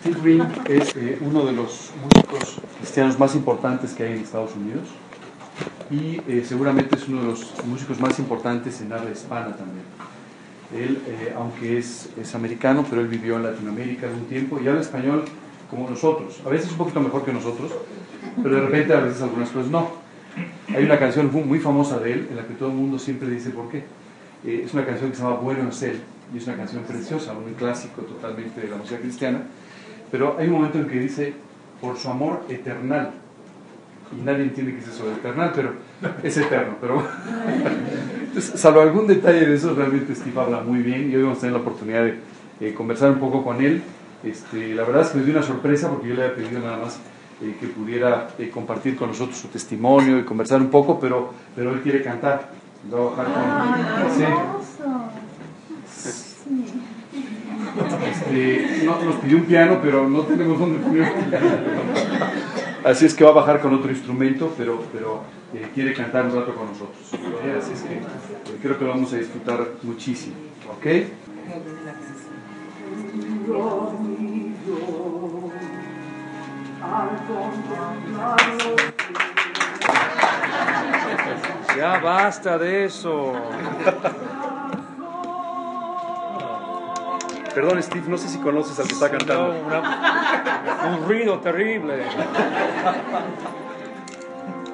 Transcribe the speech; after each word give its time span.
Steve 0.00 0.18
Green 0.22 0.48
es 0.66 0.96
eh, 0.96 1.18
uno 1.20 1.44
de 1.44 1.52
los 1.52 1.90
músicos 2.02 2.58
cristianos 2.78 3.18
más 3.18 3.34
importantes 3.34 3.92
que 3.92 4.04
hay 4.04 4.12
en 4.14 4.20
Estados 4.20 4.52
Unidos 4.56 4.88
y 5.90 6.22
eh, 6.26 6.42
seguramente 6.42 6.96
es 6.96 7.06
uno 7.06 7.20
de 7.20 7.26
los 7.28 7.52
músicos 7.66 8.00
más 8.00 8.18
importantes 8.18 8.80
en 8.80 8.94
habla 8.94 9.10
hispana 9.10 9.54
también. 9.54 9.84
Él, 10.74 11.02
eh, 11.06 11.34
aunque 11.36 11.76
es, 11.76 12.08
es, 12.18 12.34
americano, 12.34 12.86
pero 12.88 13.02
él 13.02 13.08
vivió 13.08 13.36
en 13.36 13.42
Latinoamérica 13.42 14.06
algún 14.06 14.24
tiempo 14.24 14.58
y 14.58 14.68
habla 14.68 14.80
español 14.80 15.24
como 15.68 15.90
nosotros, 15.90 16.40
a 16.46 16.48
veces 16.48 16.70
un 16.70 16.78
poquito 16.78 17.00
mejor 17.00 17.22
que 17.22 17.34
nosotros, 17.34 17.70
pero 18.42 18.54
de 18.54 18.60
repente 18.62 18.94
a 18.94 19.00
veces 19.00 19.20
algunas 19.20 19.50
cosas 19.50 19.70
no. 19.70 19.90
Hay 20.74 20.84
una 20.84 20.98
canción 20.98 21.30
muy 21.30 21.58
famosa 21.58 21.98
de 21.98 22.12
él 22.12 22.28
en 22.30 22.36
la 22.36 22.46
que 22.46 22.54
todo 22.54 22.70
el 22.70 22.74
mundo 22.74 22.98
siempre 22.98 23.28
dice 23.28 23.50
por 23.50 23.68
qué. 23.68 23.84
es 24.46 24.72
una 24.72 24.86
canción 24.86 25.10
que 25.10 25.16
se 25.16 25.22
llama 25.22 25.36
Bueno 25.36 25.68
es 25.68 25.82
él 25.82 26.00
y 26.32 26.38
es 26.38 26.46
una 26.46 26.56
canción 26.56 26.84
preciosa, 26.84 27.32
un 27.32 27.52
clásico 27.52 28.00
totalmente 28.02 28.62
de 28.62 28.68
la 28.68 28.76
música 28.76 28.98
cristiana 28.98 29.42
pero 30.10 30.36
hay 30.38 30.46
un 30.46 30.54
momento 30.54 30.78
en 30.78 30.88
que 30.88 30.98
dice, 30.98 31.34
por 31.80 31.96
su 31.96 32.08
amor 32.08 32.44
eternal. 32.48 33.12
Y 34.16 34.22
nadie 34.22 34.42
entiende 34.42 34.74
qué 34.74 34.80
es 34.80 34.88
eso 34.88 35.06
de 35.06 35.12
eternal, 35.12 35.52
pero 35.54 35.72
es 36.22 36.36
eterno. 36.36 36.74
Pero 36.80 37.02
Entonces, 38.30 38.60
salvo 38.60 38.80
algún 38.80 39.08
detalle 39.08 39.44
de 39.44 39.54
eso, 39.56 39.74
realmente 39.74 40.14
Steve 40.14 40.40
habla 40.40 40.60
muy 40.60 40.80
bien 40.82 41.10
y 41.10 41.16
hoy 41.16 41.22
vamos 41.22 41.38
a 41.38 41.40
tener 41.40 41.54
la 41.54 41.60
oportunidad 41.60 42.08
de 42.60 42.74
conversar 42.74 43.10
un 43.10 43.18
poco 43.18 43.42
con 43.42 43.60
él. 43.60 43.82
Este, 44.22 44.74
la 44.74 44.84
verdad 44.84 45.02
es 45.02 45.08
que 45.08 45.18
me 45.18 45.24
dio 45.24 45.34
una 45.34 45.42
sorpresa 45.42 45.88
porque 45.88 46.08
yo 46.08 46.14
le 46.14 46.24
había 46.24 46.36
pedido 46.36 46.60
nada 46.60 46.76
más 46.76 47.00
eh, 47.42 47.56
que 47.58 47.66
pudiera 47.68 48.28
eh, 48.38 48.50
compartir 48.50 48.96
con 48.96 49.08
nosotros 49.08 49.38
su 49.38 49.48
testimonio 49.48 50.18
y 50.18 50.24
conversar 50.24 50.60
un 50.60 50.68
poco, 50.70 51.00
pero, 51.00 51.32
pero 51.56 51.72
él 51.72 51.80
quiere 51.80 52.02
cantar. 52.02 52.50
Con... 52.90 53.14
sí. 54.16 54.24
Este, 58.10 58.82
no, 58.84 59.02
nos 59.02 59.16
pidió 59.16 59.36
un 59.36 59.44
piano, 59.44 59.78
pero 59.82 60.08
no 60.08 60.22
tenemos 60.22 60.58
dónde 60.58 60.78
poner 60.78 61.12
un 61.12 61.24
piano. 61.30 61.46
Así 62.84 63.06
es 63.06 63.14
que 63.14 63.24
va 63.24 63.30
a 63.30 63.34
bajar 63.34 63.60
con 63.60 63.74
otro 63.74 63.90
instrumento, 63.90 64.52
pero, 64.56 64.82
pero 64.92 65.22
eh, 65.54 65.68
quiere 65.74 65.92
cantar 65.92 66.24
un 66.26 66.34
rato 66.34 66.54
con 66.54 66.68
nosotros. 66.68 66.96
Así 67.58 67.72
es 67.72 67.82
que 67.82 67.94
eh, 67.94 68.58
creo 68.62 68.78
que 68.78 68.84
lo 68.84 68.90
vamos 68.90 69.12
a 69.12 69.16
disfrutar 69.16 69.66
muchísimo. 69.82 70.34
¿Ok? 70.76 70.86
Ya 81.76 82.00
basta 82.00 82.58
de 82.58 82.84
eso. 82.86 83.32
Perdón, 87.54 87.82
Steve, 87.82 88.04
no 88.08 88.16
sé 88.16 88.28
si 88.28 88.38
conoces 88.38 88.78
al 88.78 88.86
que 88.86 88.94
está 88.94 89.10
cantando. 89.10 89.54
un 90.88 91.04
ruido 91.06 91.40
terrible. 91.40 92.04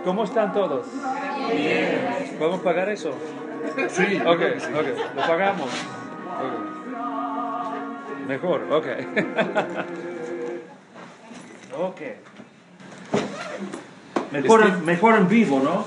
¿Cómo 0.05 0.25
están 0.25 0.53
todos? 0.53 0.87
Bien. 1.51 2.37
¿Podemos 2.39 2.61
pagar 2.61 2.89
eso? 2.89 3.13
Sí. 3.89 4.21
Ok, 4.25 4.41
ok. 4.75 5.15
Lo 5.17 5.23
pagamos. 5.27 5.71
Mejor, 8.29 8.63
ok. 8.71 8.87
ok. 11.79 12.01
Mejor, 14.33 14.83
mejor 14.83 15.15
en 15.17 15.29
vivo, 15.29 15.61
¿no? 15.63 15.87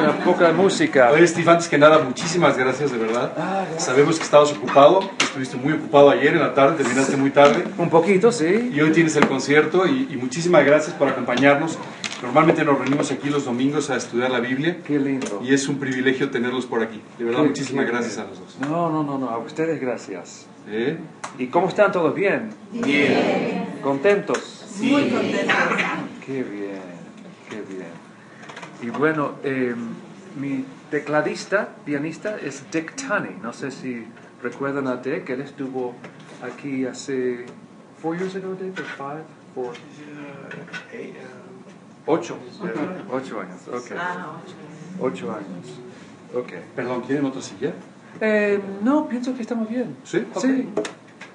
Una, 0.00 0.24
poca 0.24 0.52
música. 0.52 1.10
Oye, 1.10 1.26
Steve, 1.26 1.50
antes 1.50 1.68
que 1.68 1.78
nada, 1.78 1.98
muchísimas 1.98 2.56
gracias, 2.56 2.92
de 2.92 2.98
verdad. 2.98 3.32
Ah, 3.36 3.64
Sabemos 3.78 4.18
que 4.18 4.24
estabas 4.24 4.52
ocupado, 4.52 5.10
estuviste 5.18 5.56
muy 5.56 5.72
ocupado 5.74 6.10
ayer 6.10 6.34
en 6.34 6.40
la 6.40 6.54
tarde, 6.54 6.76
terminaste 6.76 7.16
muy 7.16 7.30
tarde. 7.30 7.64
Un 7.78 7.90
poquito, 7.90 8.32
sí. 8.32 8.70
Y 8.72 8.80
hoy 8.80 8.90
tienes 8.92 9.16
el 9.16 9.26
concierto 9.26 9.86
y, 9.86 10.16
muchísimas 10.20 10.64
gracias 10.64 10.94
por 10.94 11.08
acompañarnos. 11.08 11.78
Normalmente 12.22 12.64
nos 12.64 12.78
reunimos 12.78 13.10
aquí 13.10 13.30
los 13.30 13.46
domingos 13.46 13.88
a 13.88 13.96
estudiar 13.96 14.30
la 14.30 14.40
Biblia. 14.40 14.78
Qué 14.86 14.98
lindo. 14.98 15.40
Y 15.42 15.54
es 15.54 15.66
un 15.68 15.78
privilegio 15.78 16.30
tenerlos 16.30 16.66
por 16.66 16.82
aquí. 16.82 17.00
De 17.18 17.24
verdad, 17.24 17.44
muchísimas 17.44 17.86
gracias 17.86 18.18
a 18.18 18.24
los 18.24 18.38
dos. 18.38 18.58
No, 18.60 18.90
no, 18.90 19.02
no, 19.02 19.16
no, 19.18 19.30
a 19.30 19.38
ustedes 19.38 19.80
gracias. 19.80 20.46
¿Eh? 20.68 20.98
¿Y 21.38 21.46
cómo 21.46 21.68
están 21.68 21.90
todos? 21.90 22.14
¿Bien? 22.14 22.50
Bien. 22.72 23.66
¿Contentos? 23.82 24.66
Sí. 24.70 24.90
Muy 24.90 25.08
contentos. 25.08 25.56
Qué 26.24 26.42
bien. 26.42 26.89
Qué 27.50 27.60
bien. 27.62 27.88
Y 28.80 28.90
bueno, 28.90 29.34
eh, 29.42 29.74
mi 30.38 30.64
tecladista, 30.90 31.68
pianista, 31.84 32.36
es 32.36 32.70
Dick 32.70 32.94
Tunney. 32.94 33.36
No 33.42 33.52
sé 33.52 33.70
si 33.70 34.06
recuerdan 34.42 34.86
a 34.86 34.96
Dick, 34.96 35.28
él 35.30 35.40
estuvo 35.40 35.94
aquí 36.42 36.86
hace 36.86 37.44
four 38.00 38.16
years 38.16 38.36
ago, 38.36 38.54
Dick, 38.54 38.78
or 38.78 38.84
five, 38.84 39.24
four, 39.54 39.74
ocho, 42.06 42.38
ocho 43.12 43.40
años, 43.40 43.68
ok. 43.68 43.92
Ah, 43.98 44.36
ocho 45.00 45.30
años, 45.32 45.80
ok. 46.34 46.52
Perdón, 46.74 47.02
¿quieren 47.02 47.26
otra 47.26 47.42
silla? 47.42 47.72
Eh, 48.20 48.60
no, 48.82 49.08
pienso 49.08 49.34
que 49.34 49.42
estamos 49.42 49.68
bien. 49.68 49.96
¿Sí? 50.04 50.24
Sí. 50.36 50.68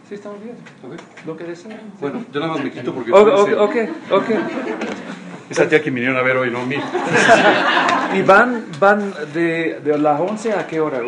Sí, 0.08 0.14
estamos 0.16 0.44
bien. 0.44 0.56
Okay. 0.84 0.98
Lo 1.26 1.36
que 1.36 1.46
deseen. 1.46 1.80
Bueno, 2.00 2.24
yo 2.32 2.40
nada 2.40 2.54
más 2.54 2.64
me 2.64 2.72
quito 2.72 2.94
porque... 2.94 3.12
Ok, 3.12 3.76
ok, 4.12 4.30
ok. 5.46 5.52
Esa 5.52 5.68
tía 5.70 5.82
que 5.82 5.92
vinieron 5.92 6.18
a 6.18 6.22
ver 6.22 6.38
hoy, 6.38 6.52
no 6.52 6.60
a 6.60 6.66
mí. 6.66 6.76
¿Y 8.18 8.22
van, 8.22 8.66
van 8.80 9.14
de, 9.34 9.80
de 9.84 9.98
las 9.98 10.20
11 10.20 10.54
a 10.54 10.68
qué 10.68 10.80
hora 10.80 11.02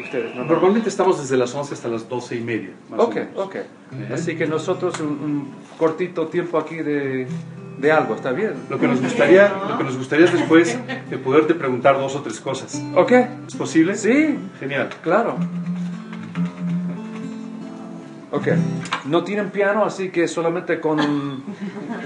ustedes? 0.00 0.34
Normalmente 0.34 0.88
estamos 0.88 1.20
desde 1.20 1.36
las 1.36 1.54
11 1.54 1.74
hasta 1.74 1.88
las 1.88 2.08
12 2.08 2.36
y 2.36 2.40
media. 2.40 2.70
ok, 2.96 3.16
ok. 3.36 3.56
Así 4.12 4.36
que 4.36 4.46
nosotros 4.46 5.00
un, 5.00 5.54
cortito 5.78 6.26
tiempo 6.26 6.58
aquí 6.58 6.76
de, 6.76 7.26
de, 7.78 7.92
algo, 7.92 8.14
¿está 8.14 8.32
bien? 8.32 8.54
Lo 8.68 8.78
que 8.80 8.88
nos 8.88 9.00
gustaría, 9.00 9.52
lo 9.68 9.78
que 9.78 9.84
nos 9.84 9.96
gustaría 9.96 10.26
después 10.26 10.76
de 11.08 11.18
poderte 11.18 11.54
preguntar 11.54 11.96
dos 11.98 12.16
o 12.16 12.22
tres 12.22 12.40
cosas. 12.40 12.82
Ok. 12.94 13.12
¿Es 13.46 13.54
posible? 13.56 13.94
Sí. 13.94 14.36
Genial. 14.58 14.88
Claro. 15.02 15.36
Ok. 18.30 18.48
No 19.06 19.24
tienen 19.24 19.50
piano, 19.50 19.84
así 19.84 20.10
que 20.10 20.28
solamente 20.28 20.80
con, 20.80 21.44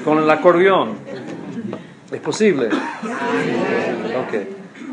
con 0.04 0.18
el 0.18 0.30
acordeón. 0.30 0.98
¿Es 2.12 2.20
posible? 2.20 2.66
Ok. 2.66 4.34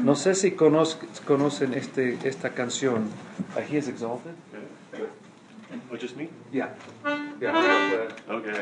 No 0.03 0.15
sé 0.15 0.33
si 0.33 0.51
conocen 0.51 1.73
este, 1.73 2.17
esta 2.23 2.51
canción. 2.51 3.09
Uh, 3.55 3.59
he 3.69 3.77
is 3.77 3.87
exalted. 3.89 4.33
Oh, 5.91 5.97
just 5.97 6.15
me? 6.15 6.29
Yeah. 6.51 6.69
Yeah. 7.41 7.53
Okay. 8.29 8.53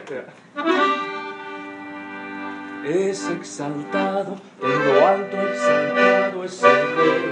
Es 2.85 3.29
exaltado, 3.29 4.37
en 4.61 4.85
lo 4.85 5.07
alto 5.07 5.37
exaltado 5.49 6.43
es 6.43 6.63
el 6.63 6.95
rey. 6.97 7.25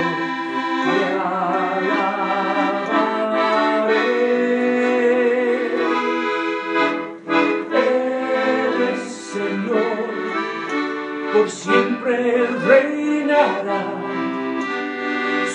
por 11.40 11.50
siempre 11.50 12.46
reinará 12.68 13.82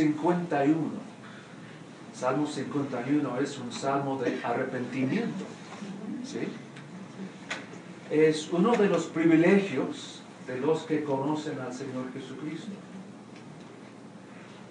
51. 0.00 0.76
Salmo 2.14 2.46
51 2.46 3.40
es 3.40 3.58
un 3.58 3.70
salmo 3.70 4.18
de 4.18 4.40
arrepentimiento. 4.42 5.44
¿sí? 6.24 6.48
Es 8.10 8.50
uno 8.50 8.72
de 8.72 8.88
los 8.88 9.06
privilegios 9.06 10.22
de 10.46 10.58
los 10.58 10.82
que 10.84 11.04
conocen 11.04 11.60
al 11.60 11.72
Señor 11.72 12.12
Jesucristo. 12.14 12.72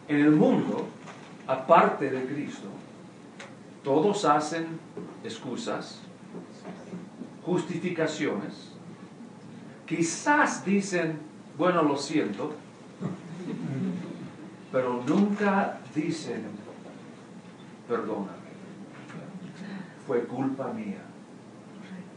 En 0.08 0.18
el 0.18 0.32
mundo, 0.32 0.88
aparte 1.46 2.10
de 2.10 2.26
Cristo, 2.26 2.68
todos 3.84 4.26
hacen 4.26 4.80
excusas, 5.24 6.00
justificaciones, 7.46 8.72
quizás 9.86 10.66
dicen, 10.66 11.20
bueno, 11.56 11.84
lo 11.84 11.98
siento, 11.98 12.56
pero 14.72 15.04
nunca 15.08 15.80
dicen, 15.96 16.44
perdóname, 17.88 18.30
fue 20.06 20.24
culpa 20.26 20.72
mía, 20.74 21.02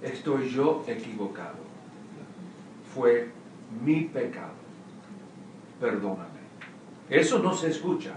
estoy 0.03 0.49
yo 0.50 0.85
equivocado, 0.87 1.62
fue 2.95 3.31
mi 3.85 4.03
pecado, 4.03 4.53
perdóname. 5.81 6.43
Eso 7.09 7.38
no 7.38 7.55
se 7.55 7.69
escucha. 7.71 8.12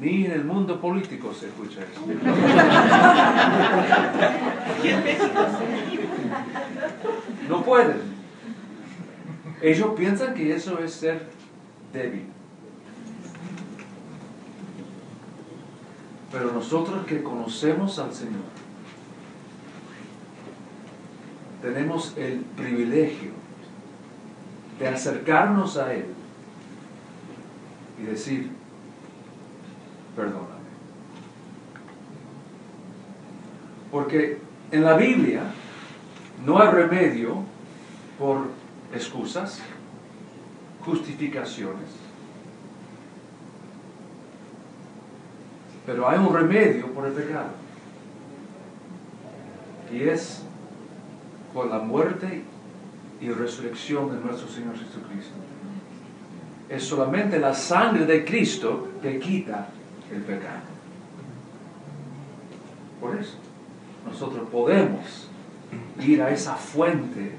Ni 0.00 0.24
en 0.24 0.32
el 0.32 0.44
mundo 0.44 0.80
político 0.80 1.34
se 1.34 1.48
escucha 1.48 1.80
eso. 1.82 2.00
No 7.48 7.62
pueden. 7.62 8.00
Ellos 9.60 9.90
piensan 9.96 10.34
que 10.34 10.54
eso 10.54 10.78
es 10.78 10.94
ser 10.94 11.28
débil. 11.92 12.39
Pero 16.32 16.52
nosotros 16.52 17.06
que 17.06 17.22
conocemos 17.22 17.98
al 17.98 18.14
Señor, 18.14 18.42
tenemos 21.62 22.16
el 22.16 22.40
privilegio 22.56 23.32
de 24.78 24.88
acercarnos 24.88 25.76
a 25.76 25.92
Él 25.92 26.06
y 28.00 28.04
decir, 28.04 28.50
perdóname. 30.16 30.48
Porque 33.90 34.38
en 34.70 34.84
la 34.84 34.96
Biblia 34.96 35.42
no 36.46 36.60
hay 36.60 36.68
remedio 36.68 37.42
por 38.18 38.46
excusas, 38.94 39.60
justificaciones, 40.84 41.90
pero 45.86 46.08
hay 46.08 46.18
un 46.18 46.34
remedio 46.34 46.86
por 46.88 47.06
el 47.06 47.12
pecado. 47.12 47.48
Y 49.92 50.02
es 50.02 50.42
por 51.52 51.66
la 51.66 51.78
muerte 51.78 52.44
y 53.20 53.30
resurrección 53.30 54.10
de 54.10 54.24
nuestro 54.24 54.48
Señor 54.48 54.74
Jesucristo. 54.74 55.34
Es 56.68 56.84
solamente 56.84 57.38
la 57.38 57.52
sangre 57.54 58.06
de 58.06 58.24
Cristo 58.24 58.88
que 59.02 59.18
quita 59.18 59.68
el 60.12 60.22
pecado. 60.22 60.60
Por 63.00 63.16
eso 63.16 63.34
nosotros 64.06 64.48
podemos 64.50 65.28
ir 66.00 66.22
a 66.22 66.30
esa 66.30 66.54
fuente 66.54 67.32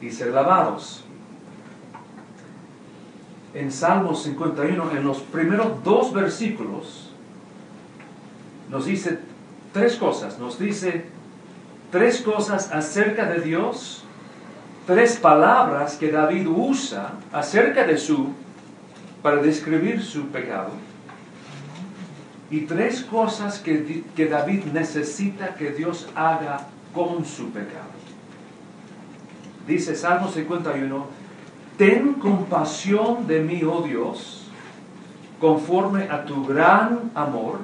y 0.00 0.10
ser 0.10 0.32
lavados. 0.32 1.04
En 3.54 3.72
Salmo 3.72 4.14
51, 4.14 4.90
en 4.92 5.04
los 5.04 5.18
primeros 5.20 5.82
dos 5.82 6.12
versículos, 6.12 7.09
nos 8.70 8.86
dice 8.86 9.18
tres 9.72 9.96
cosas. 9.96 10.38
Nos 10.38 10.58
dice 10.58 11.04
tres 11.90 12.20
cosas 12.20 12.70
acerca 12.72 13.26
de 13.26 13.40
Dios, 13.40 14.04
tres 14.86 15.16
palabras 15.16 15.96
que 15.96 16.10
David 16.10 16.46
usa 16.48 17.12
acerca 17.32 17.84
de 17.84 17.98
su, 17.98 18.28
para 19.22 19.42
describir 19.42 20.02
su 20.02 20.26
pecado, 20.28 20.70
y 22.50 22.62
tres 22.62 23.02
cosas 23.02 23.58
que, 23.58 24.04
que 24.16 24.26
David 24.26 24.64
necesita 24.72 25.54
que 25.54 25.70
Dios 25.70 26.08
haga 26.14 26.66
con 26.92 27.24
su 27.24 27.50
pecado. 27.50 27.90
Dice 29.66 29.94
Salmo 29.94 30.28
51, 30.28 31.06
ten 31.76 32.14
compasión 32.14 33.26
de 33.26 33.40
mí, 33.40 33.62
oh 33.62 33.82
Dios, 33.82 34.48
conforme 35.40 36.04
a 36.04 36.24
tu 36.24 36.44
gran 36.44 37.12
amor, 37.14 37.60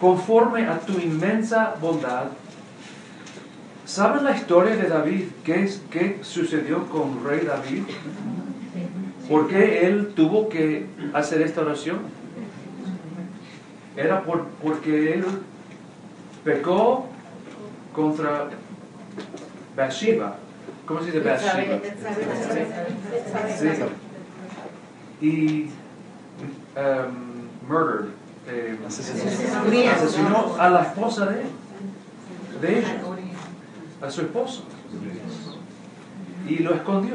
conforme 0.00 0.66
a 0.66 0.80
tu 0.80 0.98
inmensa 0.98 1.76
bondad. 1.80 2.28
¿Saben 3.84 4.24
la 4.24 4.36
historia 4.36 4.76
de 4.76 4.88
David? 4.88 5.24
¿Qué, 5.44 5.64
es, 5.64 5.82
qué 5.90 6.18
sucedió 6.22 6.86
con 6.88 7.24
rey 7.24 7.40
David? 7.44 7.82
¿Por 9.28 9.48
qué 9.48 9.86
él 9.86 10.12
tuvo 10.14 10.48
que 10.48 10.86
hacer 11.12 11.42
esta 11.42 11.60
oración? 11.60 11.98
Era 13.96 14.22
por, 14.22 14.46
porque 14.62 15.14
él 15.14 15.24
pecó 16.44 17.06
contra 17.94 18.48
Bathsheba. 19.76 20.36
¿Cómo 20.86 21.00
se 21.00 21.06
dice 21.06 21.20
Bathsheba? 21.20 21.80
Sí. 23.58 23.68
Y 25.20 25.70
um, 26.76 27.68
murdered, 27.68 28.10
eh, 28.48 28.78
asesinó 28.86 30.56
a 30.58 30.68
la 30.70 30.82
esposa 30.82 31.26
de 31.26 31.44
de 32.60 32.78
ella, 32.78 33.00
a 34.02 34.10
su 34.10 34.20
esposo, 34.22 34.64
y 36.46 36.58
lo 36.58 36.74
escondió. 36.74 37.14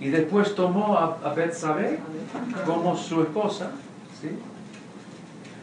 Y 0.00 0.08
después 0.08 0.54
tomó 0.54 0.96
a, 0.96 1.18
a 1.24 1.34
Betsabé 1.34 1.98
como 2.64 2.96
su 2.96 3.22
esposa, 3.22 3.72
¿sí? 4.20 4.30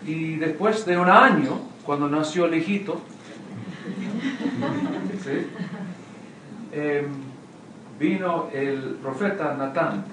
Y 0.05 0.35
después 0.35 0.85
de 0.85 0.97
un 0.97 1.09
año, 1.09 1.59
cuando 1.85 2.07
nació 2.09 2.45
el 2.45 2.55
hijito. 2.55 3.01
Em, 6.71 7.05
vino 7.97 8.49
el 8.51 8.97
profeta 9.01 9.55
Natán 9.55 10.03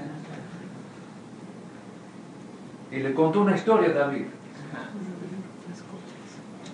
y 2.93 2.99
le 2.99 3.15
contó 3.15 3.41
una 3.41 3.57
historia 3.57 3.91
a 3.91 3.93
David. 3.93 4.27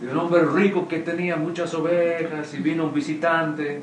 De 0.01 0.11
un 0.11 0.19
hombre 0.19 0.45
rico 0.45 0.87
que 0.87 0.99
tenía 0.99 1.37
muchas 1.37 1.73
ovejas 1.75 2.53
y 2.55 2.59
vino 2.59 2.85
un 2.85 2.95
visitante. 2.95 3.83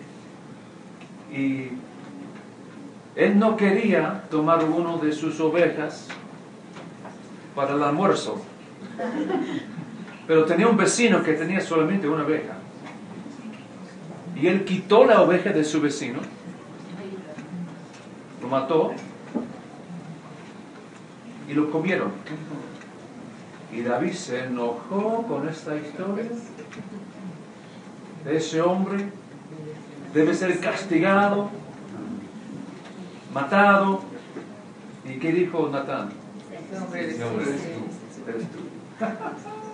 Y 1.31 1.69
él 3.15 3.39
no 3.39 3.55
quería 3.57 4.23
tomar 4.29 4.63
uno 4.63 4.97
de 4.97 5.11
sus 5.11 5.39
ovejas 5.39 6.07
para 7.55 7.73
el 7.73 7.83
almuerzo. 7.83 8.41
Pero 10.27 10.45
tenía 10.45 10.67
un 10.67 10.77
vecino 10.77 11.23
que 11.23 11.33
tenía 11.33 11.61
solamente 11.61 12.07
una 12.07 12.23
oveja. 12.23 12.55
Y 14.35 14.47
él 14.47 14.65
quitó 14.65 15.05
la 15.05 15.21
oveja 15.21 15.51
de 15.51 15.63
su 15.63 15.81
vecino 15.81 16.19
lo 18.45 18.51
mató 18.51 18.93
y 21.47 21.53
lo 21.53 21.71
comieron. 21.71 22.11
Y 23.71 23.81
David 23.81 24.13
se 24.13 24.45
enojó 24.45 25.23
con 25.27 25.47
esta 25.47 25.75
historia. 25.75 26.25
Ese 28.25 28.61
hombre 28.61 29.05
debe 30.13 30.33
ser 30.33 30.59
castigado, 30.59 31.49
matado. 33.33 34.01
¿Y 35.03 35.19
qué 35.19 35.31
dijo 35.31 35.69
Natán? 35.69 36.09
Eres 36.93 37.17
tú. 37.17 38.59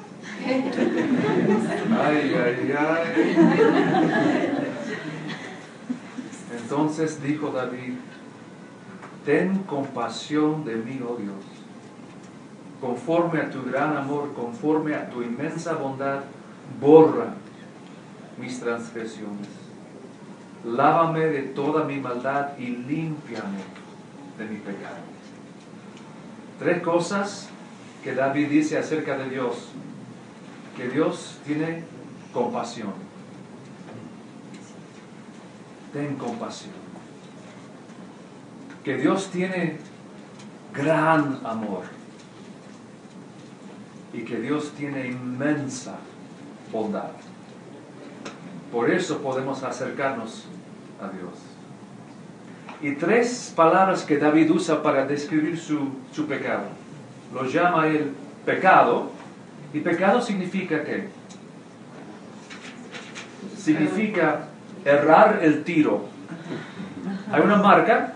Ay, 0.43 2.35
ay, 2.35 2.73
ay. 2.77 3.01
Entonces 6.59 7.21
dijo 7.21 7.51
David, 7.51 7.93
ten 9.25 9.59
compasión 9.63 10.63
de 10.65 10.75
mí, 10.77 10.99
oh 11.07 11.15
Dios, 11.15 11.35
conforme 12.81 13.39
a 13.39 13.49
tu 13.49 13.63
gran 13.63 13.95
amor, 13.95 14.33
conforme 14.33 14.95
a 14.95 15.07
tu 15.09 15.21
inmensa 15.21 15.75
bondad, 15.75 16.23
borra 16.79 17.35
mis 18.39 18.59
transgresiones. 18.59 19.47
Lávame 20.65 21.27
de 21.27 21.41
toda 21.43 21.85
mi 21.85 21.97
maldad 21.97 22.57
y 22.57 22.67
límpiame 22.67 23.59
de 24.37 24.45
mi 24.45 24.57
pecado. 24.57 24.97
Tres 26.59 26.81
cosas 26.81 27.49
que 28.03 28.15
David 28.15 28.49
dice 28.49 28.77
acerca 28.77 29.17
de 29.17 29.29
Dios. 29.29 29.69
Que 30.75 30.89
Dios 30.89 31.39
tiene 31.45 31.83
compasión. 32.33 32.93
Ten 35.93 36.15
compasión. 36.15 36.73
Que 38.83 38.97
Dios 38.97 39.29
tiene 39.29 39.77
gran 40.73 41.39
amor. 41.43 42.00
Y 44.13 44.23
que 44.23 44.37
Dios 44.37 44.71
tiene 44.77 45.07
inmensa 45.07 45.95
bondad. 46.71 47.11
Por 48.71 48.89
eso 48.89 49.19
podemos 49.19 49.63
acercarnos 49.63 50.45
a 51.01 51.09
Dios. 51.09 51.33
Y 52.81 52.95
tres 52.95 53.53
palabras 53.55 54.03
que 54.03 54.17
David 54.17 54.49
usa 54.51 54.81
para 54.81 55.05
describir 55.05 55.57
su, 55.57 55.89
su 56.11 56.25
pecado. 56.25 56.63
Lo 57.33 57.45
llama 57.45 57.87
el 57.87 58.11
pecado. 58.45 59.11
Y 59.73 59.79
pecado 59.79 60.21
significa 60.21 60.83
qué? 60.83 61.09
Significa 63.57 64.47
errar 64.83 65.39
el 65.41 65.63
tiro. 65.63 66.05
Hay 67.31 67.41
una 67.41 67.57
marca. 67.57 68.13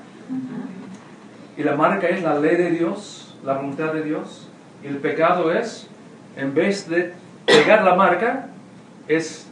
Y 1.57 1.63
la 1.63 1.75
marca 1.75 2.07
es 2.07 2.21
la 2.21 2.37
ley 2.39 2.57
de 2.57 2.71
Dios, 2.71 3.35
la 3.43 3.53
voluntad 3.53 3.93
de 3.93 4.03
Dios. 4.03 4.49
El 4.85 4.97
pecado 4.97 5.51
es, 5.51 5.87
en 6.37 6.53
vez 6.53 6.87
de 6.87 7.13
pegar 7.47 7.83
la 7.83 7.95
marca, 7.95 8.49
es 9.07 9.47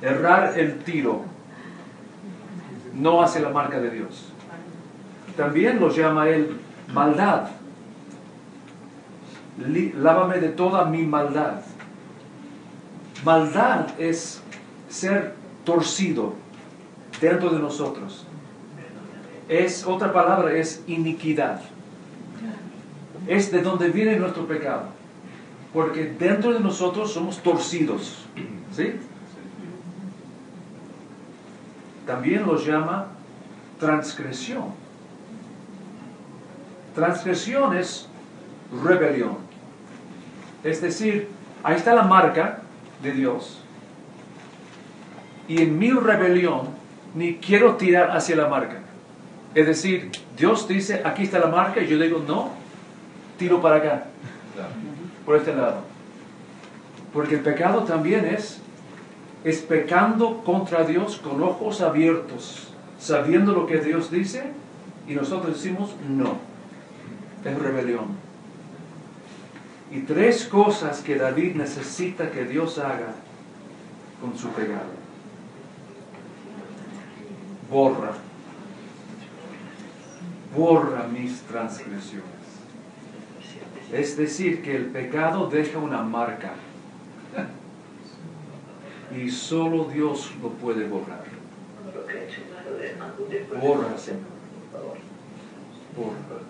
errar 0.00 0.56
el 0.56 0.78
tiro, 0.78 1.22
no 2.94 3.20
hace 3.20 3.40
la 3.40 3.48
marca 3.48 3.80
de 3.80 3.90
Dios. 3.90 4.32
También 5.36 5.80
lo 5.80 5.88
llama 5.88 6.28
él 6.28 6.56
maldad. 6.92 7.48
Lávame 9.96 10.38
de 10.38 10.50
toda 10.50 10.84
mi 10.84 11.02
maldad. 11.02 11.62
Maldad 13.24 13.86
es 13.98 14.40
ser 14.88 15.34
torcido 15.64 16.34
dentro 17.20 17.50
de 17.50 17.58
nosotros. 17.58 18.24
Es 19.48 19.84
otra 19.84 20.12
palabra, 20.12 20.52
es 20.52 20.84
iniquidad. 20.86 21.60
Es 23.26 23.50
de 23.50 23.62
donde 23.62 23.88
viene 23.88 24.16
nuestro 24.16 24.46
pecado. 24.46 24.84
Porque 25.72 26.14
dentro 26.18 26.52
de 26.52 26.60
nosotros 26.60 27.12
somos 27.12 27.42
torcidos. 27.42 28.26
¿Sí? 28.74 28.94
También 32.06 32.46
los 32.46 32.66
llama 32.66 33.06
transgresión. 33.78 34.64
Transgresión 36.94 37.76
es 37.76 38.08
rebelión. 38.82 39.36
Es 40.62 40.82
decir, 40.82 41.28
ahí 41.62 41.76
está 41.76 41.94
la 41.94 42.02
marca 42.02 42.60
de 43.02 43.12
Dios. 43.12 43.60
Y 45.48 45.62
en 45.62 45.78
mi 45.78 45.90
rebelión 45.90 46.68
ni 47.14 47.36
quiero 47.36 47.76
tirar 47.76 48.16
hacia 48.16 48.36
la 48.36 48.48
marca. 48.48 48.80
Es 49.54 49.66
decir, 49.66 50.10
Dios 50.36 50.66
dice, 50.66 51.02
aquí 51.04 51.24
está 51.24 51.38
la 51.38 51.48
marca, 51.48 51.82
y 51.82 51.86
yo 51.86 51.98
digo, 51.98 52.22
no, 52.26 52.50
tiro 53.42 53.60
para 53.60 53.76
acá, 53.78 54.04
por 55.26 55.36
este 55.36 55.52
lado. 55.52 55.80
Porque 57.12 57.34
el 57.34 57.40
pecado 57.40 57.82
también 57.82 58.24
es, 58.24 58.60
es 59.42 59.58
pecando 59.58 60.44
contra 60.44 60.84
Dios 60.84 61.16
con 61.16 61.42
ojos 61.42 61.80
abiertos, 61.80 62.72
sabiendo 63.00 63.52
lo 63.52 63.66
que 63.66 63.78
Dios 63.78 64.12
dice, 64.12 64.44
y 65.08 65.14
nosotros 65.14 65.56
decimos, 65.56 65.96
no, 66.08 66.36
es 67.44 67.58
rebelión. 67.58 68.22
Y 69.90 70.02
tres 70.02 70.44
cosas 70.44 71.00
que 71.00 71.16
David 71.16 71.56
necesita 71.56 72.30
que 72.30 72.44
Dios 72.44 72.78
haga 72.78 73.12
con 74.20 74.38
su 74.38 74.48
pecado. 74.50 75.02
Borra, 77.68 78.12
borra 80.54 81.08
mis 81.08 81.40
transgresiones. 81.42 82.31
Es 83.92 84.16
decir, 84.16 84.62
que 84.62 84.74
el 84.74 84.86
pecado 84.86 85.48
deja 85.48 85.78
una 85.78 86.02
marca. 86.02 86.52
y 89.14 89.30
solo 89.30 89.84
Dios 89.84 90.32
lo 90.42 90.48
puede 90.48 90.88
borrar. 90.88 91.24
Borra, 93.60 93.98
Señor. 93.98 94.20
Borra. 95.94 96.42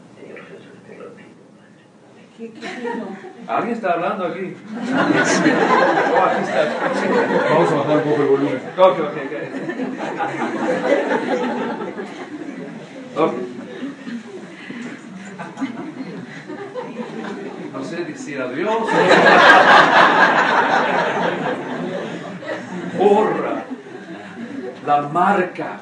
¿Alguien 3.49 3.75
está 3.77 3.93
hablando 3.93 4.27
aquí? 4.27 4.55
Oh, 6.15 6.25
aquí 6.25 6.43
está. 6.43 6.61
Vamos 7.51 7.73
a 7.73 7.75
bajar 7.75 7.97
un 7.97 8.03
poco 8.03 8.23
el 8.23 8.29
volumen. 8.29 8.61
Ok, 8.77 8.99
ok, 9.01 9.17
ok. 13.17 13.19
Ok. 13.19 13.52
Decir 18.05 18.41
adiós. 18.41 18.83
Borra 22.99 23.65
la 24.85 25.03
marca 25.03 25.81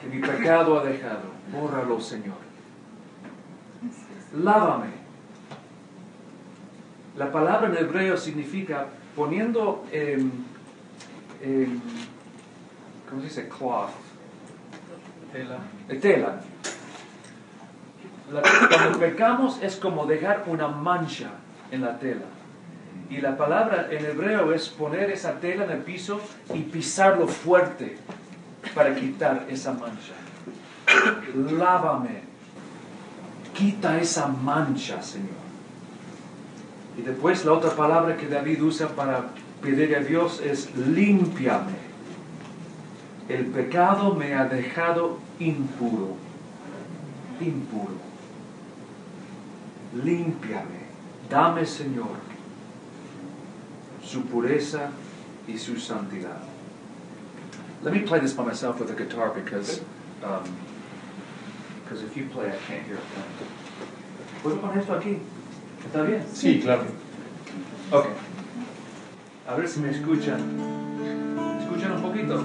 que 0.00 0.08
mi 0.08 0.20
pecado 0.20 0.78
ha 0.78 0.84
dejado. 0.84 1.30
Bórralo, 1.52 2.00
Señor. 2.00 2.36
Lávame. 4.34 5.00
La 7.16 7.32
palabra 7.32 7.68
en 7.68 7.76
hebreo 7.76 8.16
significa 8.16 8.86
poniendo 9.16 9.84
em, 9.90 10.30
¿cómo 13.08 13.20
se 13.22 13.26
dice? 13.26 13.48
Cloth. 13.48 13.90
Tela. 15.32 15.58
de 15.88 15.96
tela. 15.96 16.40
Cuando 18.30 18.98
pecamos 18.98 19.58
es 19.62 19.76
como 19.76 20.06
dejar 20.06 20.44
una 20.46 20.68
mancha 20.68 21.30
en 21.70 21.82
la 21.82 21.98
tela. 21.98 22.26
Y 23.08 23.20
la 23.20 23.36
palabra 23.36 23.88
en 23.90 24.06
hebreo 24.06 24.52
es 24.52 24.68
poner 24.68 25.10
esa 25.10 25.40
tela 25.40 25.64
en 25.64 25.70
el 25.70 25.78
piso 25.78 26.20
y 26.54 26.60
pisarlo 26.60 27.26
fuerte 27.26 27.96
para 28.74 28.94
quitar 28.94 29.46
esa 29.48 29.72
mancha. 29.72 30.12
Lávame. 31.34 32.22
Quita 33.52 33.98
esa 33.98 34.28
mancha, 34.28 35.02
Señor. 35.02 35.40
Y 36.96 37.02
después 37.02 37.44
la 37.44 37.52
otra 37.52 37.70
palabra 37.70 38.16
que 38.16 38.28
David 38.28 38.62
usa 38.62 38.88
para 38.88 39.30
pedir 39.60 39.96
a 39.96 40.00
Dios 40.00 40.40
es 40.40 40.74
límpiame. 40.76 41.90
El 43.28 43.46
pecado 43.46 44.14
me 44.14 44.34
ha 44.34 44.44
dejado 44.44 45.18
impuro. 45.38 46.16
Impuro. 47.40 48.09
Límpiame. 49.94 50.80
Dame, 51.28 51.64
Señor, 51.64 52.16
su 54.02 54.22
pureza 54.22 54.90
y 55.46 55.58
su 55.58 55.76
santidad. 55.78 56.42
Let 57.82 57.92
me 57.92 58.00
play 58.00 58.20
this 58.20 58.32
by 58.34 58.44
myself 58.44 58.78
with 58.78 58.88
the 58.88 58.94
guitar 58.94 59.30
because 59.30 59.80
um, 60.22 60.44
because 61.82 62.02
if 62.02 62.16
you 62.16 62.26
play 62.26 62.48
I 62.48 62.56
can't 62.68 62.86
hear 62.86 62.96
it. 62.96 63.02
¿Puedo 64.42 64.60
poner 64.60 64.78
esto 64.78 64.94
aquí? 64.94 65.18
¿Está 65.84 66.02
bien? 66.02 66.24
Sí, 66.32 66.60
claro. 66.60 66.84
Ok. 67.92 68.06
A 69.48 69.54
ver 69.54 69.68
si 69.68 69.80
me 69.80 69.90
escuchan. 69.90 70.40
¿Escuchan 71.60 71.92
un 71.92 72.02
poquito? 72.02 72.38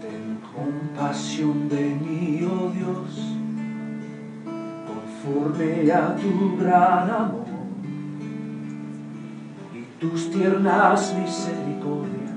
Ten 0.00 0.38
compasión 0.54 1.68
de 1.68 1.82
mí, 1.82 2.44
oh 2.44 2.70
Dios, 2.70 3.41
conforme 5.22 5.90
a 5.92 6.16
tu 6.16 6.56
gran 6.56 7.10
amor 7.10 7.46
y 9.74 10.00
tus 10.00 10.30
tiernas 10.30 11.14
misericordias. 11.14 12.32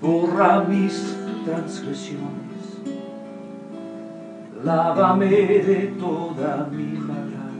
Borra 0.00 0.64
mis 0.64 1.16
transgresiones, 1.44 2.80
lávame 4.64 5.26
de 5.26 5.94
toda 5.98 6.68
mi 6.70 6.98
maldad, 6.98 7.52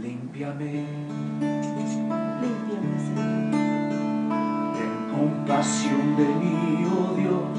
límpiame. 0.00 0.86
Límpiame, 2.40 2.98
Señor. 3.06 3.50
Ten 4.74 4.94
compasión 5.14 6.16
de 6.16 6.26
mí, 6.40 6.86
oh 6.86 7.14
Dios, 7.14 7.58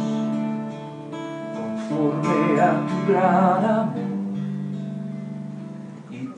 conforme 1.56 2.60
a 2.60 2.86
tu 2.88 3.12
gran 3.12 3.66
amor 3.66 4.11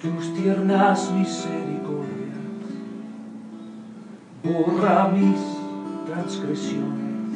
tus 0.04 0.32
tiernas 0.34 1.10
misericordias. 1.12 2.38
Borra 4.44 5.08
mis 5.08 5.40
transgresiones, 6.06 7.32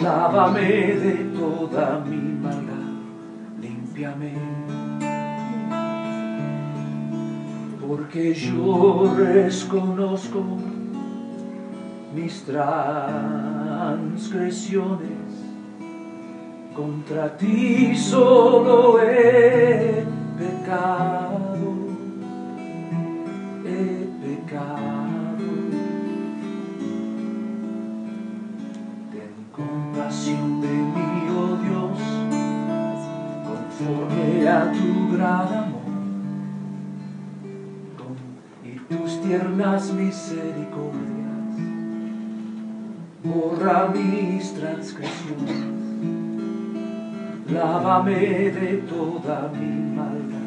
lávame 0.00 0.94
de 1.04 1.14
toda 1.36 1.98
mi 2.08 2.16
maldad, 2.16 2.88
límpiame. 3.60 4.32
Porque 7.84 8.32
yo 8.32 9.12
reconozco 9.16 10.44
mis 12.14 12.44
transgresiones. 12.44 15.10
Contra 16.72 17.36
ti 17.36 17.96
solo 17.96 19.00
he 19.02 20.19
pecado, 20.70 21.74
he 23.64 24.06
pecado. 24.22 25.48
Ten 29.10 29.34
compasión 29.50 30.60
de 30.60 30.68
mí, 30.68 31.28
oh 31.36 31.56
Dios, 31.56 31.98
conforme 33.48 34.48
a 34.48 34.72
tu 34.72 35.16
gran 35.16 35.48
amor 35.48 35.80
y 38.64 38.94
tus 38.94 39.20
tiernas 39.22 39.92
misericordias. 39.92 41.10
Borra 43.24 43.88
mis 43.88 44.54
transgresiones, 44.54 45.66
lávame 47.52 48.50
de 48.50 48.84
toda 48.88 49.50
mi 49.52 49.96
maldad, 49.96 50.39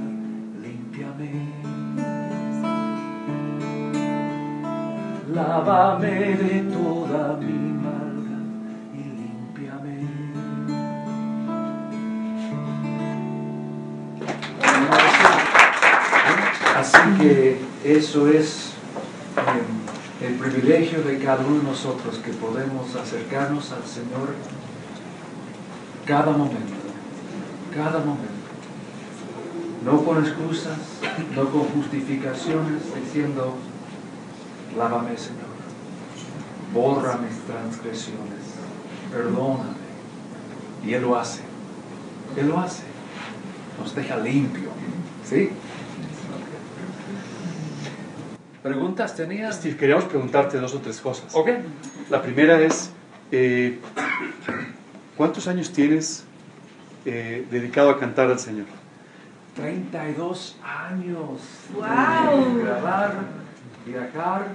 Lávame 5.32 6.36
de 6.36 6.62
toda 6.74 7.38
mi 7.38 7.54
maldad 7.54 8.42
y 8.96 9.04
límpiame. 9.20 10.08
Así 16.76 16.98
que 17.20 17.60
eso 17.84 18.28
es 18.28 18.74
eh, 19.38 20.26
el 20.26 20.34
privilegio 20.34 21.04
de 21.04 21.20
cada 21.20 21.46
uno 21.46 21.58
de 21.58 21.64
nosotros 21.64 22.18
que 22.26 22.32
podemos 22.32 22.96
acercarnos 22.96 23.72
al 23.72 23.84
Señor 23.84 24.34
cada 26.08 26.32
momento, 26.32 26.74
cada 27.72 28.00
momento. 28.00 28.33
No 29.84 30.04
con 30.04 30.24
excusas, 30.24 30.78
no 31.36 31.50
con 31.50 31.64
justificaciones, 31.64 32.84
diciendo, 32.96 33.56
lávame 34.78 35.18
Señor, 35.18 35.44
borra 36.74 37.18
mis 37.18 37.38
transgresiones, 37.42 38.44
perdóname. 39.12 39.84
Y 40.86 40.94
Él 40.94 41.02
lo 41.02 41.18
hace, 41.18 41.42
Él 42.38 42.48
lo 42.48 42.60
hace, 42.60 42.84
nos 43.80 43.94
deja 43.94 44.18
limpio, 44.18 44.70
¿sí? 45.26 45.50
¿Preguntas 48.62 49.14
tenías? 49.14 49.56
Steve, 49.56 49.76
queríamos 49.76 50.06
preguntarte 50.06 50.58
dos 50.58 50.74
o 50.74 50.80
tres 50.80 51.02
cosas. 51.02 51.36
Ok. 51.36 51.50
La 52.10 52.22
primera 52.22 52.62
es, 52.62 52.92
eh, 53.30 53.80
¿cuántos 55.18 55.48
años 55.48 55.74
tienes 55.74 56.24
eh, 57.06 57.46
dedicado 57.52 57.90
a 57.90 58.00
cantar 58.00 58.32
al 58.32 58.40
Señor? 58.40 58.68
32 59.56 60.58
años. 60.64 61.42
¡Guau! 61.74 62.56
de 62.58 62.64
Grabar, 62.64 63.14
viajar. 63.86 64.48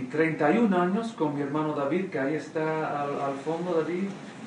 Y 0.00 0.04
31 0.04 0.80
años 0.80 1.12
con 1.18 1.34
mi 1.34 1.42
hermano 1.42 1.72
David, 1.74 2.10
que 2.10 2.18
ahí 2.20 2.34
está 2.34 3.02
al, 3.02 3.20
al 3.20 3.34
fondo, 3.44 3.74
David. 3.82 4.04